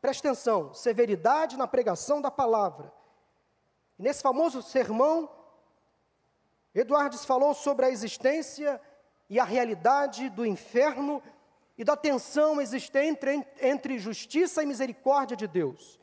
[0.00, 2.92] Preste atenção, severidade na pregação da palavra.
[3.98, 5.30] nesse famoso sermão,
[6.74, 8.78] Eduardes falou sobre a existência
[9.30, 11.22] e a realidade do inferno
[11.78, 13.26] e da tensão existente
[13.60, 15.98] entre justiça e misericórdia de Deus.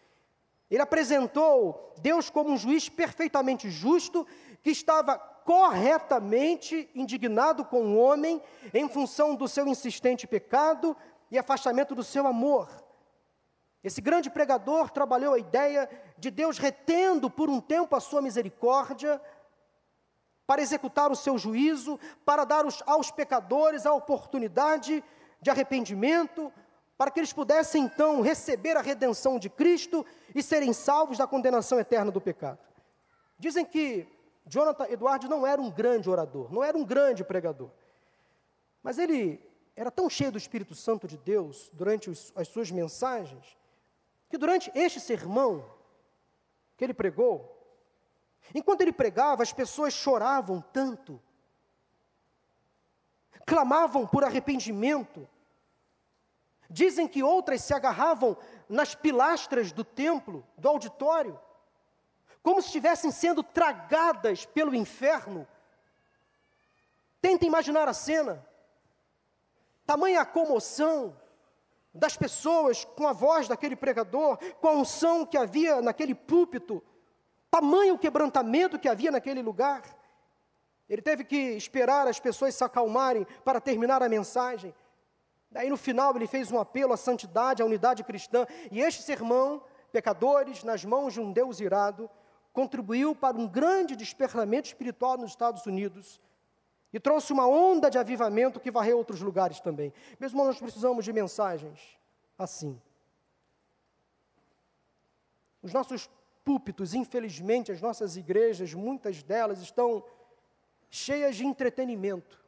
[0.70, 4.26] Ele apresentou Deus como um juiz perfeitamente justo
[4.64, 8.42] que estava corretamente indignado com o homem
[8.74, 10.96] em função do seu insistente pecado
[11.30, 12.70] e afastamento do seu amor.
[13.84, 19.22] Esse grande pregador trabalhou a ideia de Deus retendo por um tempo a sua misericórdia,
[20.46, 25.04] para executar o seu juízo, para dar aos pecadores a oportunidade
[25.42, 26.52] de arrependimento,
[26.98, 31.80] para que eles pudessem então receber a redenção de Cristo e serem salvos da condenação
[31.80, 32.60] eterna do pecado.
[33.40, 34.08] Dizem que
[34.46, 37.70] Jonathan Edwards não era um grande orador, não era um grande pregador,
[38.82, 39.42] mas ele
[39.76, 43.58] era tão cheio do Espírito Santo de Deus durante as suas mensagens,
[44.30, 45.66] que durante este sermão
[46.78, 47.50] que ele pregou,
[48.54, 51.22] enquanto ele pregava, as pessoas choravam tanto,
[53.46, 55.28] clamavam por arrependimento,
[56.74, 58.36] Dizem que outras se agarravam
[58.68, 61.40] nas pilastras do templo, do auditório,
[62.44, 65.48] como se estivessem sendo tragadas pelo inferno.
[67.22, 68.46] Tenta imaginar a cena.
[69.86, 71.18] Tamanha a comoção
[71.94, 76.84] das pessoas com a voz daquele pregador, com a unção que havia naquele púlpito,
[77.50, 79.84] tamanho quebrantamento que havia naquele lugar.
[80.90, 84.76] Ele teve que esperar as pessoas se acalmarem para terminar a mensagem.
[85.50, 89.64] Daí no final ele fez um apelo à santidade, à unidade cristã, e este sermão,
[89.94, 92.10] Pecadores nas mãos de um Deus irado,
[92.54, 96.22] contribuiu para um grande despertamento espiritual nos Estados Unidos
[96.94, 99.92] e trouxe uma onda de avivamento que varreu outros lugares também.
[100.20, 101.98] Mesmo nós precisamos de mensagens
[102.38, 102.80] assim.
[105.64, 106.10] Os nossos
[106.46, 110.04] púlpitos, infelizmente, as nossas igrejas, muitas delas estão
[110.90, 112.40] cheias de entretenimento,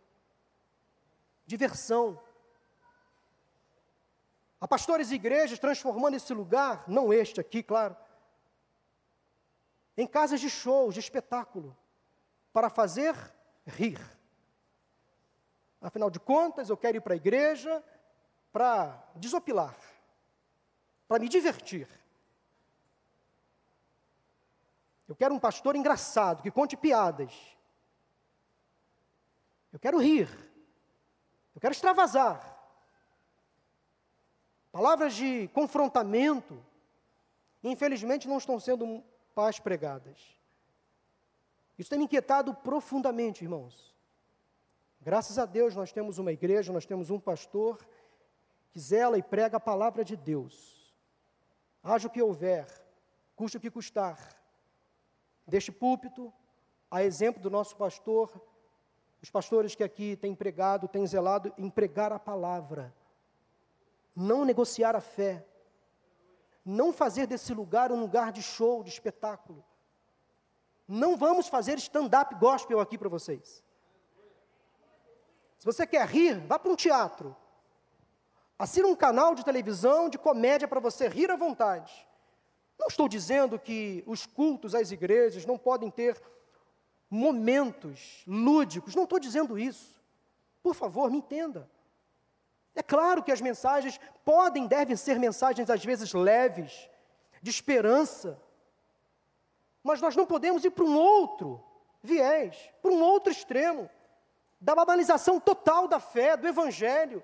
[1.48, 2.20] diversão,
[4.60, 7.96] Há pastores e igrejas transformando esse lugar, não este aqui, claro,
[9.98, 11.76] em casas de shows, de espetáculo,
[12.52, 13.16] para fazer
[13.66, 14.00] rir.
[15.82, 17.84] Afinal de contas, eu quero ir para a igreja
[18.52, 19.78] para desopilar,
[21.08, 21.88] para me divertir.
[25.08, 27.32] Eu quero um pastor engraçado, que conte piadas.
[29.72, 30.28] Eu quero rir.
[31.54, 32.54] Eu quero extravasar.
[34.72, 36.62] Palavras de confrontamento,
[37.64, 39.04] infelizmente, não estão sendo
[39.36, 40.18] paz pregadas.
[41.78, 43.94] Isso tem me inquietado profundamente, irmãos.
[45.02, 47.86] Graças a Deus nós temos uma igreja, nós temos um pastor
[48.72, 50.92] que zela e prega a palavra de Deus.
[51.84, 52.66] Haja o que houver,
[53.36, 54.18] custe o que custar.
[55.46, 56.34] Deste púlpito,
[56.90, 58.42] a exemplo do nosso pastor,
[59.22, 62.92] os pastores que aqui têm pregado, têm zelado em pregar a palavra
[64.16, 65.46] não negociar a fé,
[66.66, 69.64] não fazer desse lugar um lugar de show, de espetáculo.
[70.88, 73.64] Não vamos fazer stand-up gospel aqui para vocês.
[75.60, 77.36] Se você quer rir, vá para um teatro.
[78.58, 82.08] Assina um canal de televisão de comédia para você rir à vontade.
[82.80, 86.22] Não estou dizendo que os cultos às igrejas não podem ter
[87.10, 90.02] momentos lúdicos, não estou dizendo isso.
[90.62, 91.70] Por favor, me entenda.
[92.76, 96.90] É claro que as mensagens podem, devem ser mensagens às vezes leves,
[97.42, 98.40] de esperança,
[99.84, 101.64] mas nós não podemos ir para um outro
[102.02, 103.90] viés, para um outro extremo,
[104.60, 107.24] da banalização total da fé, do Evangelho.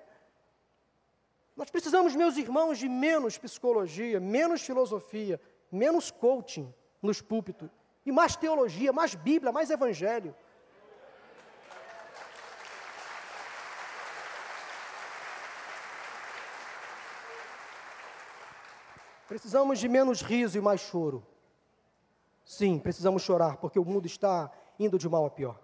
[1.56, 7.68] Nós precisamos, meus irmãos, de menos psicologia, menos filosofia, menos coaching nos púlpitos,
[8.06, 10.34] e mais teologia, mais Bíblia, mais Evangelho.
[19.32, 21.26] Precisamos de menos riso e mais choro.
[22.44, 25.58] Sim, precisamos chorar, porque o mundo está indo de mal a pior.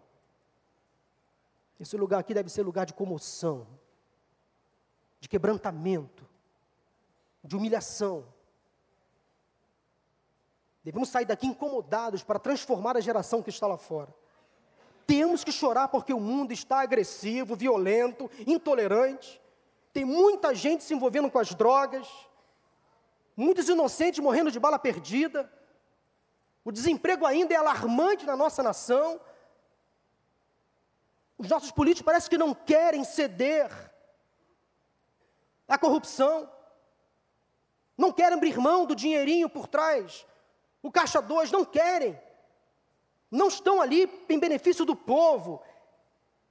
[1.78, 3.66] Esse lugar aqui deve ser lugar de comoção,
[5.20, 6.26] de quebrantamento,
[7.44, 8.24] de humilhação.
[10.83, 14.14] Devemos sair daqui incomodados para transformar a geração que está lá fora.
[15.06, 19.38] Temos que chorar porque o mundo está agressivo, violento, intolerante.
[19.92, 22.08] Tem muita gente se envolvendo com as drogas,
[23.38, 25.50] muitos inocentes morrendo de bala perdida.
[26.64, 29.20] O desemprego ainda é alarmante na nossa nação.
[31.38, 33.70] Os nossos políticos parece que não querem ceder
[35.68, 36.50] à corrupção.
[37.96, 40.26] Não querem abrir mão do dinheirinho por trás.
[40.82, 42.20] O caixa 2 não querem.
[43.30, 45.62] Não estão ali em benefício do povo.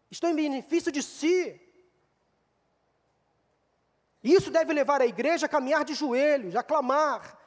[0.09, 1.59] Estão em benefício de si.
[4.27, 7.37] Isso deve levar a igreja a caminhar de joelhos, a clamar,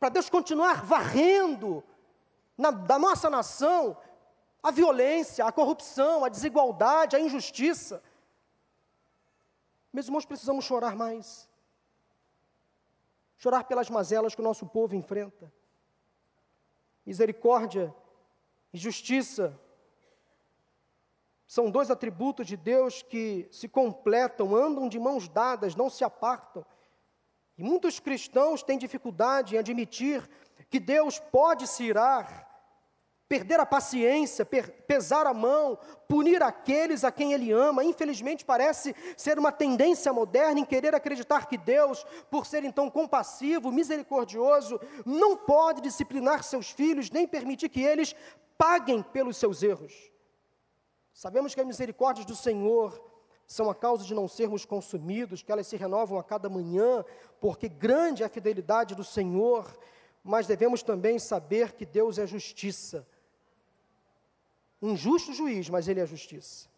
[0.00, 1.84] para Deus continuar varrendo
[2.58, 3.96] na, da nossa nação
[4.60, 8.02] a violência, a corrupção, a desigualdade, a injustiça.
[9.92, 11.48] Meus irmãos, precisamos chorar mais.
[13.36, 15.52] Chorar pelas mazelas que o nosso povo enfrenta.
[17.06, 17.94] Misericórdia
[18.72, 19.56] e justiça
[21.46, 26.64] são dois atributos de Deus que se completam, andam de mãos dadas, não se apartam.
[27.56, 30.28] E muitos cristãos têm dificuldade em admitir
[30.68, 32.50] que Deus pode se irar,
[33.28, 34.44] perder a paciência,
[34.86, 35.78] pesar a mão,
[36.08, 37.84] punir aqueles a quem Ele ama.
[37.84, 43.70] Infelizmente, parece ser uma tendência moderna em querer acreditar que Deus, por ser então compassivo,
[43.70, 48.16] misericordioso, não pode disciplinar seus filhos, nem permitir que eles
[48.58, 50.13] paguem pelos seus erros.
[51.14, 53.00] Sabemos que as misericórdias do Senhor
[53.46, 57.04] são a causa de não sermos consumidos, que elas se renovam a cada manhã,
[57.40, 59.78] porque grande é a fidelidade do Senhor,
[60.24, 63.06] mas devemos também saber que Deus é justiça.
[64.82, 66.68] Um justo juiz, mas Ele é justiça.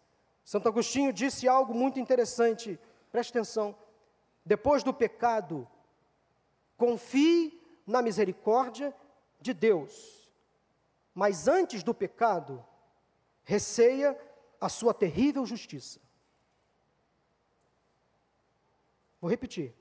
[0.44, 2.78] Santo Agostinho disse algo muito interessante,
[3.10, 3.74] preste atenção.
[4.44, 5.66] Depois do pecado,
[6.76, 8.94] confie na misericórdia
[9.40, 10.30] de Deus,
[11.14, 12.62] mas antes do pecado,
[13.46, 14.18] receia
[14.60, 16.00] a sua terrível justiça.
[19.20, 19.72] Vou repetir.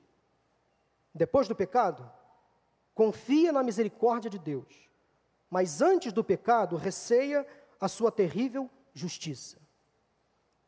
[1.12, 2.10] Depois do pecado,
[2.94, 4.88] confia na misericórdia de Deus,
[5.50, 7.46] mas antes do pecado, receia
[7.80, 9.58] a sua terrível justiça.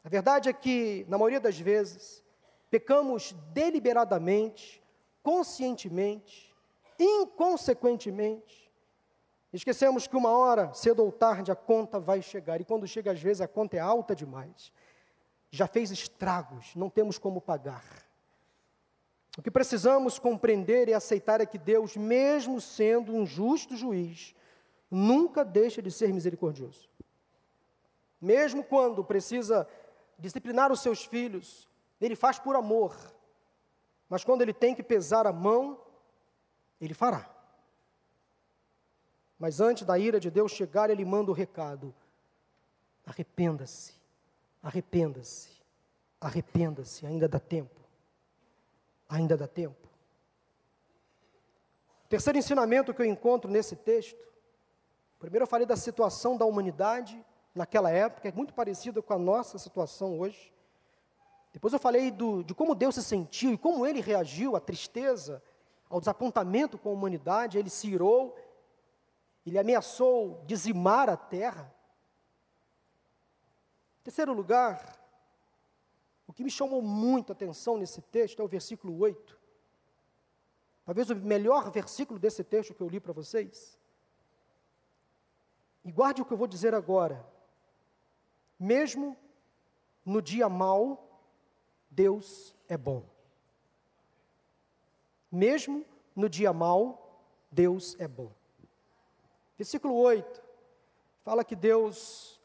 [0.03, 2.25] A verdade é que, na maioria das vezes,
[2.69, 4.83] pecamos deliberadamente,
[5.23, 6.55] conscientemente,
[6.99, 8.68] inconsequentemente,
[9.53, 12.61] Esquecemos que uma hora, cedo ou tarde, a conta vai chegar.
[12.61, 14.73] E quando chega, às vezes, a conta é alta demais.
[15.51, 17.85] Já fez estragos, não temos como pagar.
[19.39, 24.35] O que precisamos compreender e aceitar é que Deus, mesmo sendo um justo juiz,
[24.91, 26.89] nunca deixa de ser misericordioso.
[28.21, 29.67] Mesmo quando precisa
[30.19, 31.69] disciplinar os seus filhos,
[32.01, 32.97] ele faz por amor.
[34.09, 35.81] Mas quando ele tem que pesar a mão,
[36.81, 37.38] ele fará.
[39.39, 41.95] Mas antes da ira de Deus chegar, ele manda o recado:
[43.07, 43.95] arrependa-se,
[44.63, 45.51] arrependa-se,
[46.21, 47.79] arrependa-se, ainda dá tempo.
[49.09, 49.89] Ainda dá tempo.
[52.05, 54.19] O terceiro ensinamento que eu encontro nesse texto,
[55.19, 57.25] primeiro eu falei da situação da humanidade
[57.55, 60.53] naquela época, é muito parecida com a nossa situação hoje.
[61.53, 65.43] Depois eu falei do, de como Deus se sentiu e como ele reagiu à tristeza,
[65.89, 68.37] ao desapontamento com a humanidade, ele se irou
[69.49, 71.75] ele ameaçou dizimar a terra.
[74.01, 74.99] Em terceiro lugar,
[76.27, 79.39] o que me chamou muito a atenção nesse texto é o versículo 8.
[80.85, 83.79] Talvez o melhor versículo desse texto que eu li para vocês.
[85.85, 87.27] E guarde o que eu vou dizer agora.
[88.59, 89.17] Mesmo
[90.05, 91.23] no dia mau,
[91.91, 93.05] Deus é bom.
[95.31, 95.85] Mesmo
[96.17, 98.38] no dia mau, Deus é bom.
[99.59, 100.41] Versículo 8
[101.25, 102.41] fala que Deus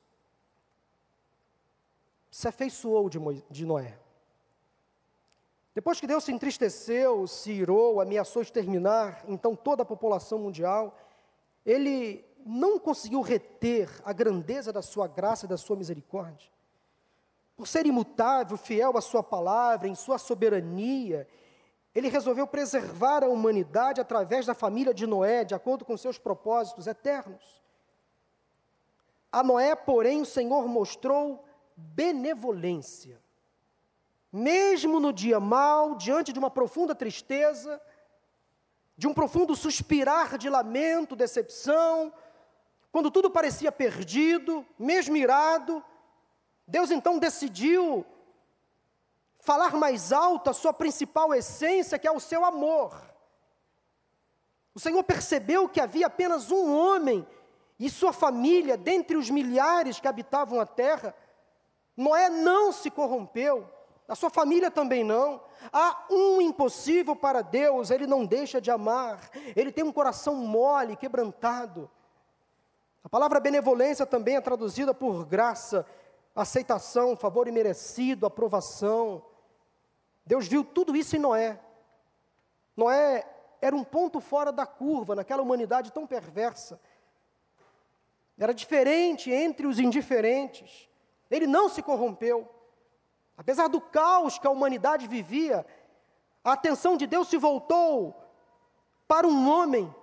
[2.31, 3.99] se afeiçoou de Noé.
[5.75, 10.97] Depois que Deus se entristeceu, se irou, ameaçou exterminar, então toda a população mundial,
[11.65, 16.49] ele não conseguiu reter a grandeza da sua graça e da sua misericórdia.
[17.55, 21.27] Por ser imutável, fiel à sua palavra, em sua soberania,
[21.93, 26.87] ele resolveu preservar a humanidade através da família de Noé, de acordo com seus propósitos
[26.87, 27.61] eternos.
[29.31, 31.43] A Noé, porém, o Senhor mostrou
[31.75, 33.21] benevolência.
[34.31, 37.79] Mesmo no dia mau, diante de uma profunda tristeza,
[38.97, 42.11] de um profundo suspirar de lamento, decepção,
[42.91, 45.83] quando tudo parecia perdido, mesmo irado,
[46.67, 48.05] Deus então decidiu
[49.43, 52.95] falar mais alto a sua principal essência, que é o seu amor.
[54.73, 57.27] O Senhor percebeu que havia apenas um homem
[57.77, 61.13] e sua família dentre os milhares que habitavam a terra.
[61.95, 63.69] Noé não se corrompeu,
[64.07, 65.41] a sua família também não.
[65.71, 70.95] Há um impossível para Deus, ele não deixa de amar, ele tem um coração mole,
[70.95, 71.91] quebrantado.
[73.03, 75.85] A palavra benevolência também é traduzida por graça,
[76.33, 79.21] aceitação, favor imerecido, aprovação.
[80.25, 81.59] Deus viu tudo isso em Noé.
[82.75, 83.25] Noé
[83.61, 86.79] era um ponto fora da curva naquela humanidade tão perversa.
[88.37, 90.89] Era diferente entre os indiferentes.
[91.29, 92.49] Ele não se corrompeu.
[93.37, 95.65] Apesar do caos que a humanidade vivia,
[96.43, 98.15] a atenção de Deus se voltou
[99.07, 99.93] para um homem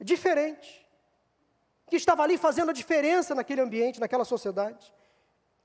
[0.00, 0.86] diferente,
[1.88, 4.92] que estava ali fazendo a diferença naquele ambiente, naquela sociedade.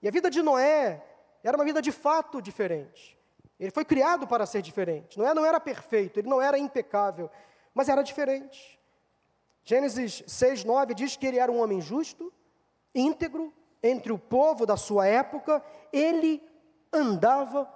[0.02, 1.04] E a vida de Noé
[1.48, 3.18] era uma vida de fato diferente.
[3.58, 5.18] Ele foi criado para ser diferente.
[5.18, 7.30] Noé não era perfeito, ele não era impecável,
[7.74, 8.78] mas era diferente.
[9.64, 12.34] Gênesis 6, 9 diz que ele era um homem justo,
[12.94, 16.44] íntegro, entre o povo da sua época, ele
[16.92, 17.72] andava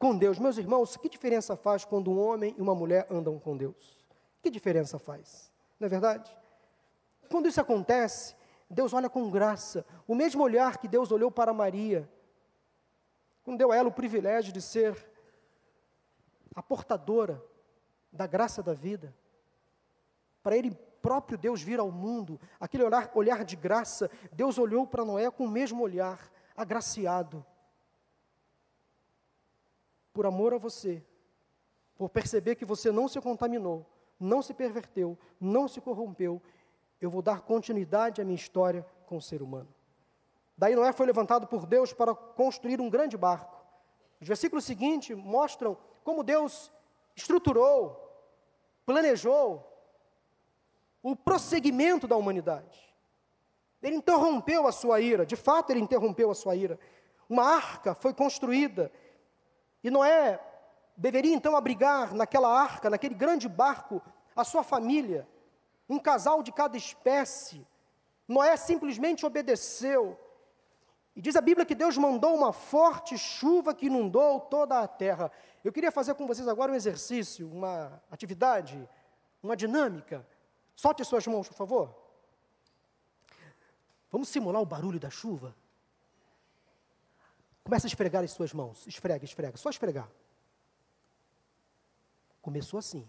[0.00, 0.40] com Deus.
[0.40, 4.04] Meus irmãos, que diferença faz quando um homem e uma mulher andam com Deus?
[4.42, 5.52] Que diferença faz?
[5.78, 6.36] Não é verdade?
[7.30, 8.34] Quando isso acontece,
[8.68, 12.08] Deus olha com graça, o mesmo olhar que Deus olhou para Maria,
[13.44, 14.96] quando deu a ela o privilégio de ser
[16.54, 17.42] a portadora
[18.12, 19.14] da graça da vida,
[20.42, 25.04] para ele próprio Deus vir ao mundo, aquele olhar, olhar de graça, Deus olhou para
[25.04, 27.44] Noé com o mesmo olhar, agraciado.
[30.12, 31.02] Por amor a você,
[31.96, 33.84] por perceber que você não se contaminou,
[34.18, 36.40] não se perverteu, não se corrompeu,
[37.00, 39.68] eu vou dar continuidade à minha história com o ser humano.
[40.56, 43.60] Daí Noé foi levantado por Deus para construir um grande barco.
[44.20, 46.72] Os versículos seguintes mostram como Deus
[47.16, 47.98] estruturou,
[48.86, 49.68] planejou
[51.02, 52.92] o prosseguimento da humanidade.
[53.82, 56.78] Ele interrompeu a sua ira, de fato ele interrompeu a sua ira.
[57.28, 58.92] Uma arca foi construída
[59.82, 60.40] e Noé
[60.96, 64.00] deveria então abrigar naquela arca, naquele grande barco,
[64.36, 65.26] a sua família,
[65.88, 67.66] um casal de cada espécie.
[68.28, 70.18] Noé simplesmente obedeceu.
[71.14, 75.30] E diz a Bíblia que Deus mandou uma forte chuva que inundou toda a terra.
[75.62, 78.88] Eu queria fazer com vocês agora um exercício, uma atividade,
[79.42, 80.26] uma dinâmica.
[80.74, 81.94] Solte suas mãos, por favor.
[84.10, 85.54] Vamos simular o barulho da chuva?
[87.62, 88.86] Começa a esfregar as suas mãos.
[88.86, 89.56] Esfrega, esfrega.
[89.56, 90.08] Só esfregar.
[92.40, 93.06] Começou assim.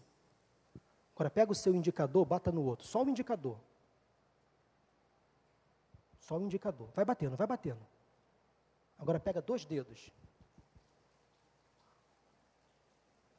[1.15, 2.85] Agora pega o seu indicador, bata no outro.
[2.85, 3.57] Só o indicador.
[6.19, 6.89] Só o indicador.
[6.93, 7.92] Vai batendo, vai batendo.
[8.97, 10.11] Agora pega dois dedos.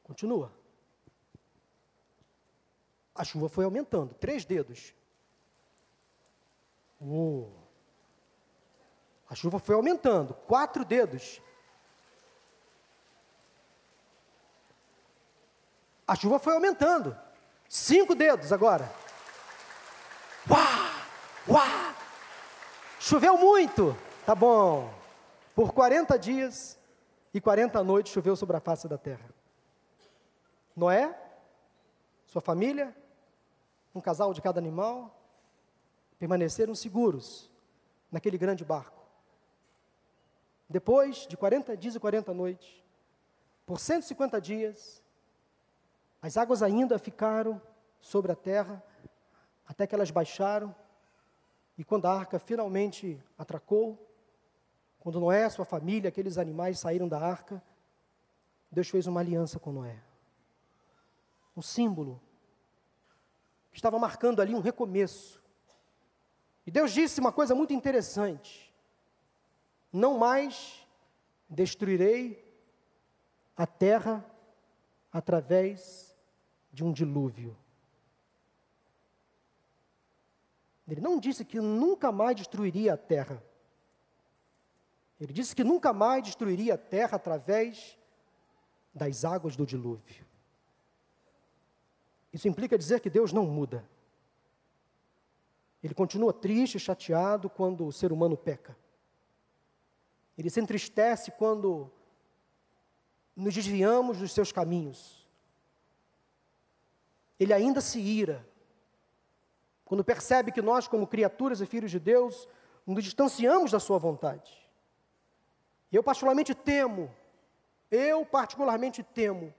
[0.03, 0.53] Continua.
[3.15, 4.15] A chuva foi aumentando.
[4.15, 4.95] Três dedos.
[7.01, 7.51] Um.
[9.29, 10.35] A chuva foi aumentando.
[10.35, 11.41] Quatro dedos.
[16.07, 17.19] A chuva foi aumentando.
[17.69, 18.93] Cinco dedos agora.
[20.51, 21.07] Uá!
[21.49, 21.95] Uá!
[23.01, 23.97] Choveu muito.
[24.27, 24.93] Tá bom.
[25.55, 26.79] Por 40 dias
[27.33, 29.29] e 40 noites choveu sobre a face da terra.
[30.75, 31.17] Noé,
[32.27, 32.95] sua família,
[33.95, 35.17] um casal de cada animal,
[36.19, 37.49] permaneceram seguros
[38.11, 39.05] naquele grande barco.
[40.69, 42.83] Depois de 40 dias e 40 noites,
[43.65, 45.03] por 150 dias,
[46.21, 47.61] as águas ainda ficaram
[48.01, 48.83] sobre a terra,
[49.67, 50.75] até que elas baixaram,
[51.79, 54.14] e quando a arca finalmente atracou,
[55.05, 57.63] quando Noé, sua família, aqueles animais saíram da arca,
[58.71, 60.03] Deus fez uma aliança com Noé.
[61.55, 62.19] Um símbolo
[63.71, 65.43] estava marcando ali um recomeço.
[66.67, 68.75] E Deus disse uma coisa muito interessante:
[69.93, 70.87] Não mais
[71.51, 72.43] destruirei
[73.55, 74.25] a terra
[75.13, 76.17] através
[76.73, 77.55] de um dilúvio.
[80.89, 83.43] Ele não disse que nunca mais destruiria a terra.
[85.21, 87.99] Ele disse que nunca mais destruiria a terra através
[88.95, 90.25] das águas do dilúvio.
[92.33, 93.89] Isso implica dizer que Deus não muda.
[95.83, 98.77] Ele continua triste, chateado quando o ser humano peca.
[100.37, 101.91] Ele se entristece quando
[103.37, 105.25] nos desviamos dos seus caminhos.
[107.39, 108.47] Ele ainda se ira
[109.85, 112.49] quando percebe que nós, como criaturas e filhos de Deus,
[112.87, 114.64] nos distanciamos da sua vontade.
[115.95, 117.09] Eu particularmente temo,
[117.89, 119.55] eu particularmente temo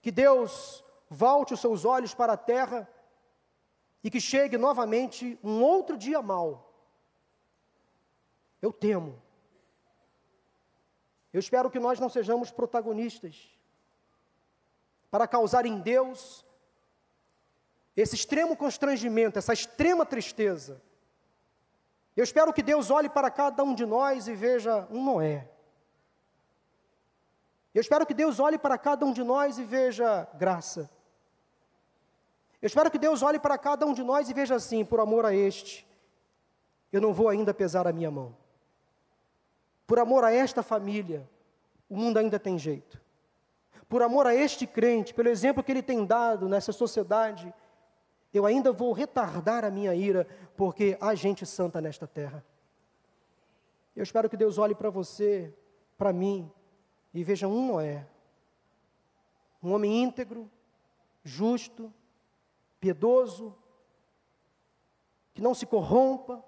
[0.00, 2.88] que Deus volte os seus olhos para a terra
[4.04, 6.72] e que chegue novamente um outro dia mau.
[8.62, 9.20] Eu temo.
[11.32, 13.50] Eu espero que nós não sejamos protagonistas
[15.10, 16.46] para causar em Deus
[17.96, 20.80] esse extremo constrangimento, essa extrema tristeza.
[22.18, 25.48] Eu espero que Deus olhe para cada um de nós e veja um Noé.
[27.72, 30.90] Eu espero que Deus olhe para cada um de nós e veja graça.
[32.60, 35.24] Eu espero que Deus olhe para cada um de nós e veja assim: por amor
[35.24, 35.86] a este,
[36.92, 38.34] eu não vou ainda pesar a minha mão.
[39.86, 41.24] Por amor a esta família,
[41.88, 43.00] o mundo ainda tem jeito.
[43.88, 47.54] Por amor a este crente, pelo exemplo que ele tem dado nessa sociedade,
[48.32, 50.26] eu ainda vou retardar a minha ira,
[50.56, 52.44] porque há gente santa nesta terra.
[53.96, 55.52] Eu espero que Deus olhe para você,
[55.96, 56.50] para mim,
[57.12, 58.06] e veja um Noé,
[59.62, 60.50] um homem íntegro,
[61.24, 61.92] justo,
[62.78, 63.56] piedoso,
[65.34, 66.44] que não se corrompa,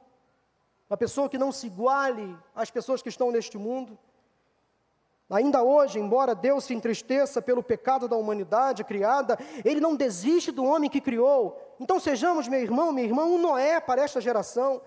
[0.89, 3.99] uma pessoa que não se iguale às pessoas que estão neste mundo.
[5.31, 10.65] Ainda hoje, embora Deus se entristeça pelo pecado da humanidade criada, Ele não desiste do
[10.65, 11.57] homem que criou.
[11.79, 14.83] Então sejamos, meu irmão, minha irmã, um Noé para esta geração.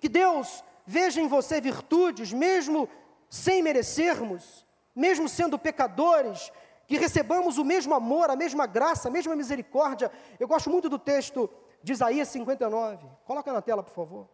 [0.00, 2.88] Que Deus veja em você virtudes, mesmo
[3.28, 6.50] sem merecermos, mesmo sendo pecadores,
[6.88, 10.10] que recebamos o mesmo amor, a mesma graça, a mesma misericórdia.
[10.40, 11.48] Eu gosto muito do texto
[11.80, 13.06] de Isaías 59.
[13.24, 14.28] Coloca na tela, por favor.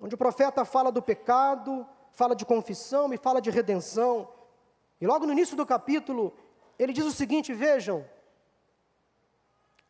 [0.00, 4.28] Onde o profeta fala do pecado, fala de confissão e fala de redenção.
[5.00, 6.32] E logo no início do capítulo,
[6.78, 8.08] ele diz o seguinte: vejam,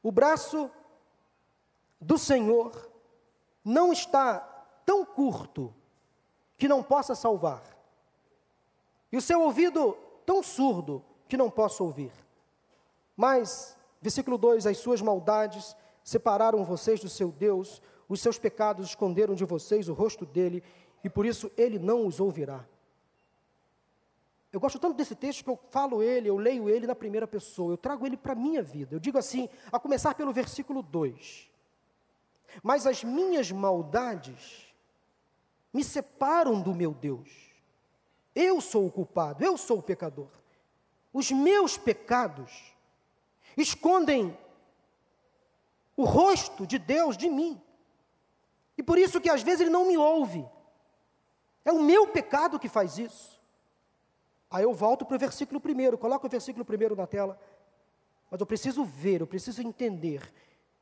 [0.02, 0.70] o braço
[2.00, 2.90] do Senhor
[3.64, 4.40] não está
[4.84, 5.72] tão curto
[6.56, 7.62] que não possa salvar,
[9.12, 9.96] e o seu ouvido
[10.26, 12.12] tão surdo que não possa ouvir.
[13.16, 19.34] Mas, versículo 2: as suas maldades separaram vocês do seu Deus, os seus pecados esconderam
[19.34, 20.62] de vocês o rosto dele,
[21.04, 22.64] e por isso ele não os ouvirá.
[24.50, 27.72] Eu gosto tanto desse texto que eu falo ele, eu leio ele na primeira pessoa,
[27.72, 28.94] eu trago ele para a minha vida.
[28.94, 31.50] Eu digo assim, a começar pelo versículo 2:
[32.62, 34.72] Mas as minhas maldades
[35.72, 37.28] me separam do meu Deus.
[38.34, 40.30] Eu sou o culpado, eu sou o pecador.
[41.12, 42.74] Os meus pecados
[43.56, 44.36] escondem
[45.96, 47.60] o rosto de Deus de mim.
[48.78, 50.44] E por isso que às vezes ele não me ouve.
[51.64, 53.40] É o meu pecado que faz isso.
[54.50, 57.40] Aí eu volto para o versículo primeiro, coloco o versículo primeiro na tela.
[58.30, 60.32] Mas eu preciso ver, eu preciso entender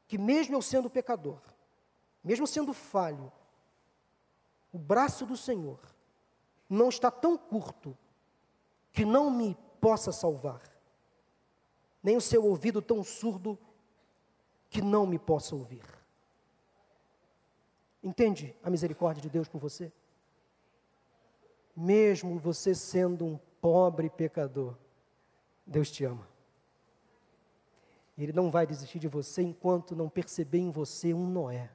[0.07, 1.41] que mesmo eu sendo pecador,
[2.23, 3.33] mesmo sendo falho,
[4.73, 5.79] o braço do Senhor
[6.69, 7.97] não está tão curto
[8.91, 10.63] que não me possa salvar,
[12.03, 13.59] nem o seu ouvido tão surdo
[14.69, 15.85] que não me possa ouvir.
[18.03, 19.93] Entende a misericórdia de Deus por você?
[21.77, 24.77] Mesmo você sendo um pobre pecador,
[25.67, 26.29] Deus te ama.
[28.17, 31.71] Ele não vai desistir de você enquanto não perceber em você um Noé.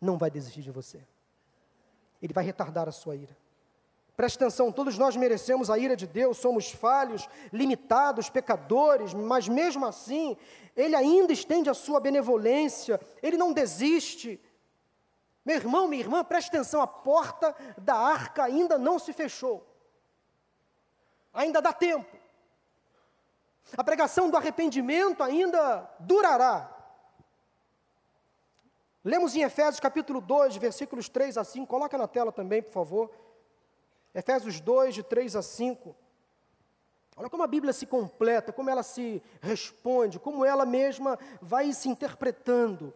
[0.00, 1.00] Não vai desistir de você.
[2.22, 3.36] Ele vai retardar a sua ira.
[4.16, 9.86] Preste atenção, todos nós merecemos a ira de Deus, somos falhos, limitados, pecadores, mas mesmo
[9.86, 10.36] assim,
[10.76, 14.38] Ele ainda estende a sua benevolência, Ele não desiste,
[15.44, 19.66] meu irmão, minha irmã, preste atenção, a porta da arca ainda não se fechou.
[21.32, 22.16] Ainda dá tempo.
[23.76, 26.76] A pregação do arrependimento ainda durará.
[29.02, 31.66] Lemos em Efésios capítulo 2, versículos 3 a 5.
[31.66, 33.10] Coloca na tela também, por favor.
[34.14, 35.96] Efésios 2, de 3 a 5.
[37.16, 41.88] Olha como a Bíblia se completa, como ela se responde, como ela mesma vai se
[41.88, 42.92] interpretando.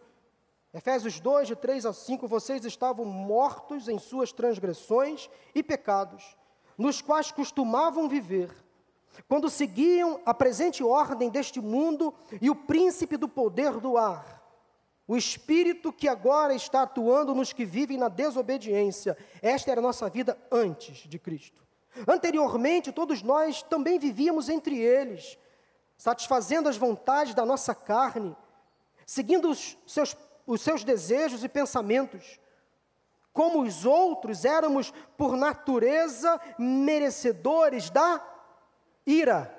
[0.75, 6.35] Efésios 2, de 3 a 5, vocês estavam mortos em suas transgressões e pecados,
[6.77, 8.53] nos quais costumavam viver,
[9.25, 14.43] quando seguiam a presente ordem deste mundo e o príncipe do poder do ar,
[15.07, 19.17] o espírito que agora está atuando nos que vivem na desobediência.
[19.41, 21.63] Esta era a nossa vida antes de Cristo.
[22.05, 25.37] Anteriormente, todos nós também vivíamos entre eles,
[25.95, 28.35] satisfazendo as vontades da nossa carne,
[29.05, 30.13] seguindo os seus
[30.45, 32.39] os seus desejos e pensamentos.
[33.33, 38.23] Como os outros, éramos, por natureza, merecedores da
[39.05, 39.53] ira.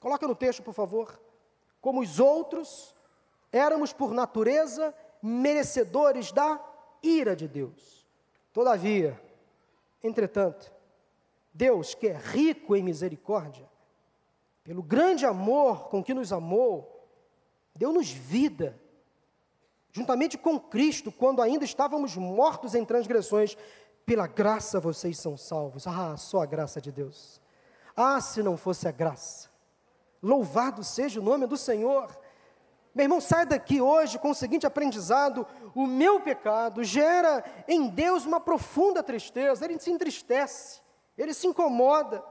[0.00, 1.20] Coloca no texto, por favor.
[1.80, 2.94] Como os outros,
[3.50, 6.60] éramos, por natureza, merecedores da
[7.02, 8.06] ira de Deus.
[8.52, 9.18] Todavia,
[10.02, 10.70] entretanto,
[11.54, 13.68] Deus, que é rico em misericórdia,
[14.64, 16.91] pelo grande amor com que nos amou,
[17.74, 18.78] deu-nos vida,
[19.90, 23.56] juntamente com Cristo, quando ainda estávamos mortos em transgressões,
[24.04, 25.86] pela graça vocês são salvos.
[25.86, 27.40] Ah, só a graça de Deus.
[27.96, 29.50] Ah, se não fosse a graça.
[30.22, 32.16] Louvado seja o nome do Senhor.
[32.94, 38.24] Meu irmão, sai daqui hoje com o seguinte aprendizado: o meu pecado gera em Deus
[38.24, 40.80] uma profunda tristeza, ele se entristece,
[41.16, 42.22] ele se incomoda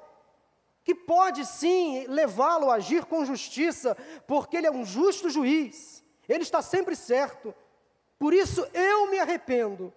[0.83, 6.43] que pode sim levá-lo a agir com justiça, porque ele é um justo juiz, ele
[6.43, 7.53] está sempre certo.
[8.17, 9.93] Por isso eu me arrependo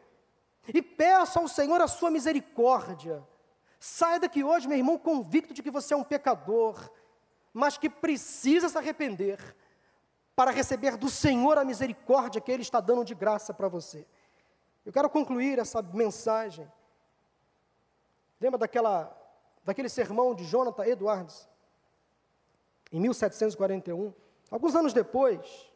[0.72, 3.22] e peço ao Senhor a sua misericórdia.
[3.78, 6.90] Saia daqui hoje, meu irmão, convicto de que você é um pecador,
[7.52, 9.38] mas que precisa se arrepender,
[10.34, 14.06] para receber do Senhor a misericórdia que Ele está dando de graça para você.
[14.84, 16.70] Eu quero concluir essa mensagem.
[18.40, 19.16] Lembra daquela,
[19.64, 21.48] daquele sermão de Jonathan Edwards?
[22.92, 24.12] Em 1741.
[24.50, 25.70] Alguns anos depois,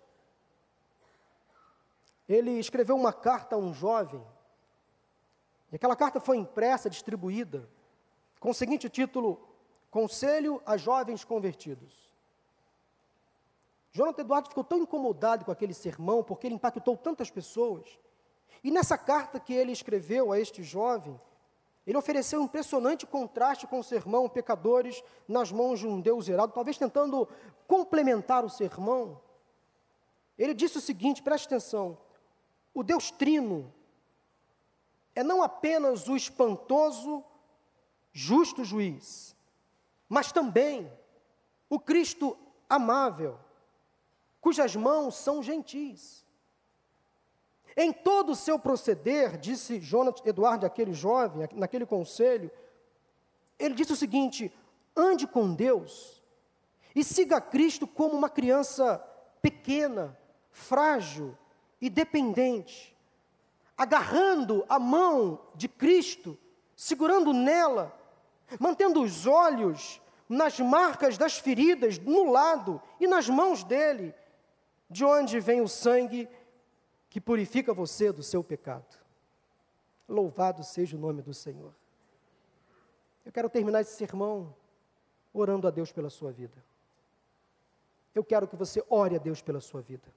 [2.28, 4.24] ele escreveu uma carta a um jovem.
[5.72, 7.68] E aquela carta foi impressa, distribuída,
[8.38, 9.48] com o seguinte título:
[9.90, 12.08] Conselho a Jovens Convertidos.
[13.90, 17.98] Jonathan Eduardo ficou tão incomodado com aquele sermão, porque ele impactou tantas pessoas.
[18.62, 21.18] E nessa carta que ele escreveu a este jovem,
[21.88, 26.52] ele ofereceu um impressionante contraste com o sermão Pecadores nas mãos de um Deus irado,
[26.52, 27.26] talvez tentando
[27.66, 29.18] complementar o sermão.
[30.36, 31.96] Ele disse o seguinte: preste atenção,
[32.74, 33.72] o Deus Trino
[35.14, 37.24] é não apenas o espantoso,
[38.12, 39.34] justo juiz,
[40.10, 40.92] mas também
[41.70, 42.36] o Cristo
[42.68, 43.38] amável,
[44.42, 46.22] cujas mãos são gentis.
[47.80, 52.50] Em todo o seu proceder, disse Jonas Eduardo, aquele jovem, naquele conselho,
[53.56, 54.52] ele disse o seguinte:
[54.96, 56.20] ande com Deus
[56.92, 58.98] e siga Cristo como uma criança
[59.40, 60.18] pequena,
[60.50, 61.38] frágil
[61.80, 62.96] e dependente,
[63.76, 66.36] agarrando a mão de Cristo,
[66.74, 67.96] segurando nela,
[68.58, 74.12] mantendo os olhos nas marcas das feridas no lado e nas mãos dele,
[74.90, 76.28] de onde vem o sangue
[77.08, 78.98] que purifica você do seu pecado.
[80.08, 81.72] Louvado seja o nome do Senhor.
[83.24, 84.54] Eu quero terminar esse sermão
[85.32, 86.64] orando a Deus pela sua vida.
[88.14, 90.08] Eu quero que você ore a Deus pela sua vida.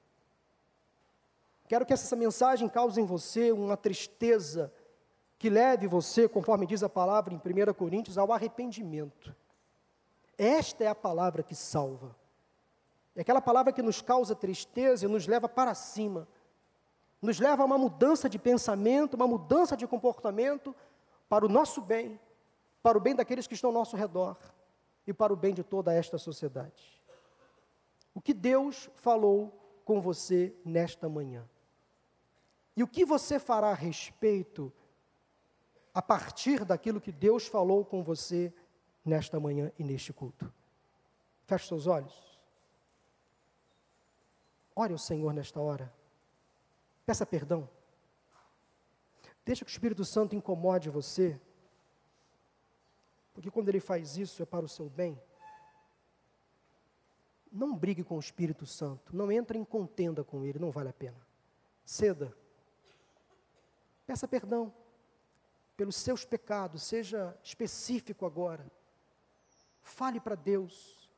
[1.67, 4.73] Quero que essa mensagem cause em você uma tristeza
[5.37, 9.35] que leve você, conforme diz a palavra em 1 Coríntios, ao arrependimento.
[10.37, 12.15] Esta é a palavra que salva.
[13.15, 16.27] É aquela palavra que nos causa tristeza e nos leva para cima,
[17.22, 20.76] nos leva a uma mudança de pensamento, uma mudança de comportamento
[21.30, 22.19] para o nosso bem,
[22.82, 24.38] para o bem daqueles que estão ao nosso redor
[25.05, 26.99] e para o bem de toda esta sociedade.
[28.13, 29.53] O que Deus falou
[29.86, 31.47] com você nesta manhã?
[32.76, 34.74] E o que você fará a respeito
[35.93, 38.53] a partir daquilo que Deus falou com você
[39.05, 40.51] nesta manhã e neste culto?
[41.45, 42.39] Feche seus olhos.
[44.76, 46.01] Ore ao Senhor nesta hora.
[47.12, 47.70] Peça perdão.
[49.43, 51.38] Deixa que o Espírito Santo incomode você.
[53.34, 55.22] Porque quando ele faz isso é para o seu bem.
[57.51, 59.14] Não brigue com o Espírito Santo.
[59.14, 60.57] Não entre em contenda com ele.
[60.57, 61.20] Não vale a pena.
[61.84, 62.34] Ceda.
[64.07, 64.74] Peça perdão
[65.76, 66.82] pelos seus pecados.
[66.82, 68.66] Seja específico agora.
[69.82, 71.12] Fale para Deus.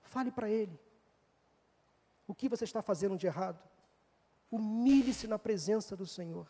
[0.00, 0.80] Fale para Ele.
[2.26, 3.73] O que você está fazendo de errado?
[4.54, 6.46] Humilhe-se na presença do Senhor.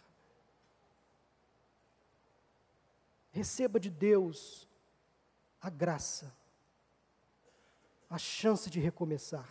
[3.32, 4.68] Receba de Deus
[5.58, 6.30] a graça,
[8.10, 9.48] a chance de recomeçar.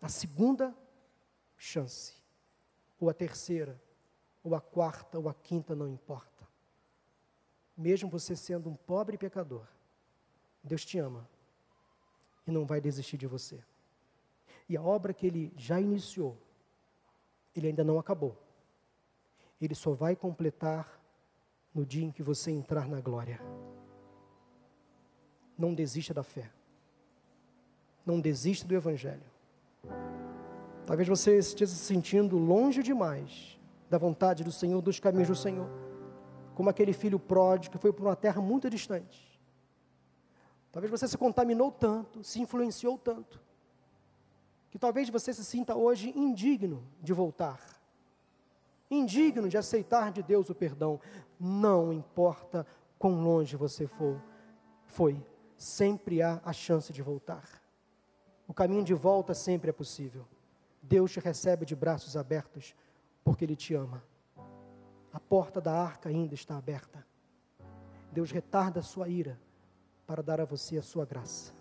[0.00, 0.72] A segunda
[1.56, 2.14] chance,
[3.00, 3.82] ou a terceira,
[4.44, 6.46] ou a quarta, ou a quinta, não importa.
[7.76, 9.66] Mesmo você sendo um pobre pecador,
[10.62, 11.28] Deus te ama
[12.46, 13.60] e não vai desistir de você.
[14.68, 16.38] E a obra que ele já iniciou,
[17.54, 18.36] ele ainda não acabou.
[19.60, 21.00] Ele só vai completar
[21.74, 23.40] no dia em que você entrar na glória.
[25.56, 26.50] Não desista da fé.
[28.04, 29.30] Não desista do Evangelho.
[30.86, 35.68] Talvez você esteja se sentindo longe demais da vontade do Senhor, dos caminhos do Senhor,
[36.54, 39.40] como aquele filho pródigo que foi para uma terra muito distante.
[40.72, 43.40] Talvez você se contaminou tanto, se influenciou tanto,
[44.70, 47.60] que talvez você se sinta hoje indigno de voltar,
[48.90, 51.00] indigno de aceitar de Deus o perdão.
[51.38, 52.66] Não importa
[52.98, 54.22] quão longe você for,
[54.86, 55.20] foi,
[55.56, 57.60] sempre há a chance de voltar.
[58.46, 60.26] O caminho de volta sempre é possível.
[60.82, 62.74] Deus te recebe de braços abertos,
[63.22, 64.02] porque Ele te ama.
[65.12, 67.04] A porta da arca ainda está aberta.
[68.12, 69.38] Deus retarda a sua ira
[70.06, 71.59] para dar a você a sua graça.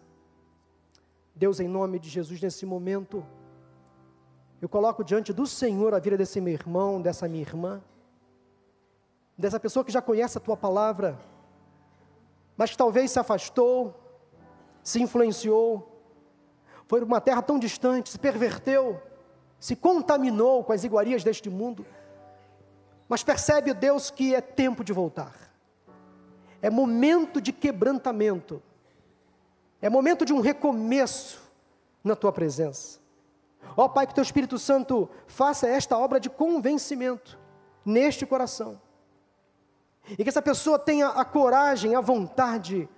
[1.39, 3.25] Deus, em nome de Jesus, nesse momento,
[4.61, 7.81] eu coloco diante do Senhor a vida desse meu irmão, dessa minha irmã,
[9.37, 11.17] dessa pessoa que já conhece a tua palavra,
[12.57, 13.95] mas que talvez se afastou,
[14.83, 16.03] se influenciou,
[16.85, 19.01] foi para uma terra tão distante, se perverteu,
[19.61, 21.85] se contaminou com as iguarias deste mundo,
[23.07, 25.33] mas percebe, Deus, que é tempo de voltar,
[26.61, 28.61] é momento de quebrantamento,
[29.81, 31.49] é momento de um recomeço,
[32.03, 32.99] na tua presença.
[33.75, 37.37] Ó Pai, que teu Espírito Santo faça esta obra de convencimento
[37.85, 38.81] neste coração.
[40.09, 42.89] E que essa pessoa tenha a coragem, a vontade,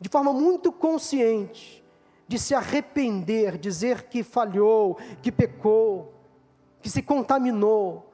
[0.00, 1.84] de forma muito consciente,
[2.26, 6.14] de se arrepender, dizer que falhou, que pecou,
[6.80, 8.12] que se contaminou,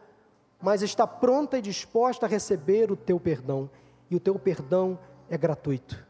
[0.63, 3.69] mas está pronta e disposta a receber o teu perdão.
[4.11, 6.04] E o teu perdão é gratuito.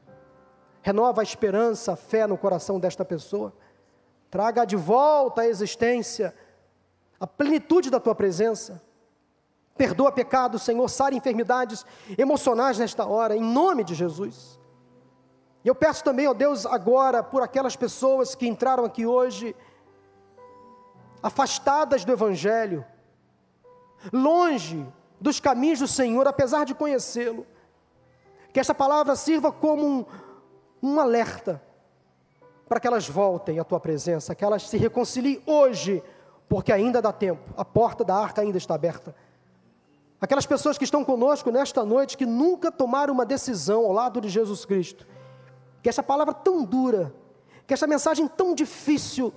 [0.85, 3.55] Renova a esperança, a fé no coração desta pessoa.
[4.31, 6.35] Traga de volta à existência
[7.19, 8.83] a plenitude da tua presença.
[9.79, 11.87] Perdoa pecados, Senhor, sara enfermidades
[12.19, 14.61] emocionais nesta hora, em nome de Jesus.
[15.65, 19.57] E eu peço também, ó Deus, agora, por aquelas pessoas que entraram aqui hoje,
[21.23, 22.85] afastadas do Evangelho,
[24.13, 24.87] longe
[25.19, 27.47] dos caminhos do Senhor, apesar de conhecê-lo,
[28.53, 30.07] que esta palavra sirva como um,
[30.85, 31.63] um alerta
[32.69, 36.03] para que elas voltem à tua presença, que elas se reconciliem hoje,
[36.49, 39.15] porque ainda dá tempo, a porta da arca ainda está aberta.
[40.21, 44.29] Aquelas pessoas que estão conosco nesta noite, que nunca tomaram uma decisão ao lado de
[44.29, 45.07] Jesus Cristo,
[45.83, 47.15] que essa palavra tão dura,
[47.67, 49.33] que essa mensagem tão difícil,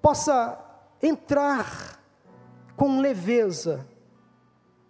[0.00, 0.58] possa
[1.02, 1.98] entrar
[2.76, 3.86] com leveza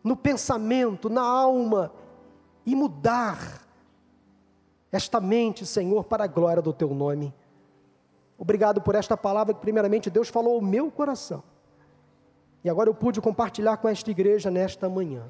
[0.02, 1.92] no pensamento, na alma
[2.64, 3.67] e mudar
[4.90, 7.34] esta mente, Senhor, para a glória do teu nome.
[8.38, 11.42] Obrigado por esta palavra que, primeiramente, Deus falou ao meu coração.
[12.62, 15.24] E agora eu pude compartilhar com esta igreja nesta manhã.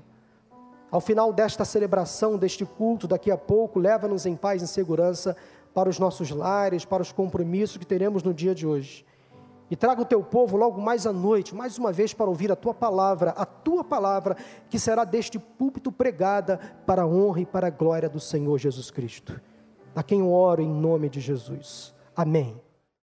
[0.91, 5.37] Ao final desta celebração, deste culto, daqui a pouco, leva-nos em paz e segurança
[5.75, 9.05] para os nossos lares, para os compromissos que teremos no dia de hoje.
[9.71, 12.57] E traga o teu povo logo mais à noite, mais uma vez, para ouvir a
[12.57, 14.35] tua palavra, a tua palavra,
[14.71, 18.91] que será deste púlpito pregada para a honra e para a glória do Senhor Jesus
[18.91, 19.39] Cristo.
[19.99, 21.92] A quem eu oro em nome de Jesus.
[22.14, 22.55] Amém.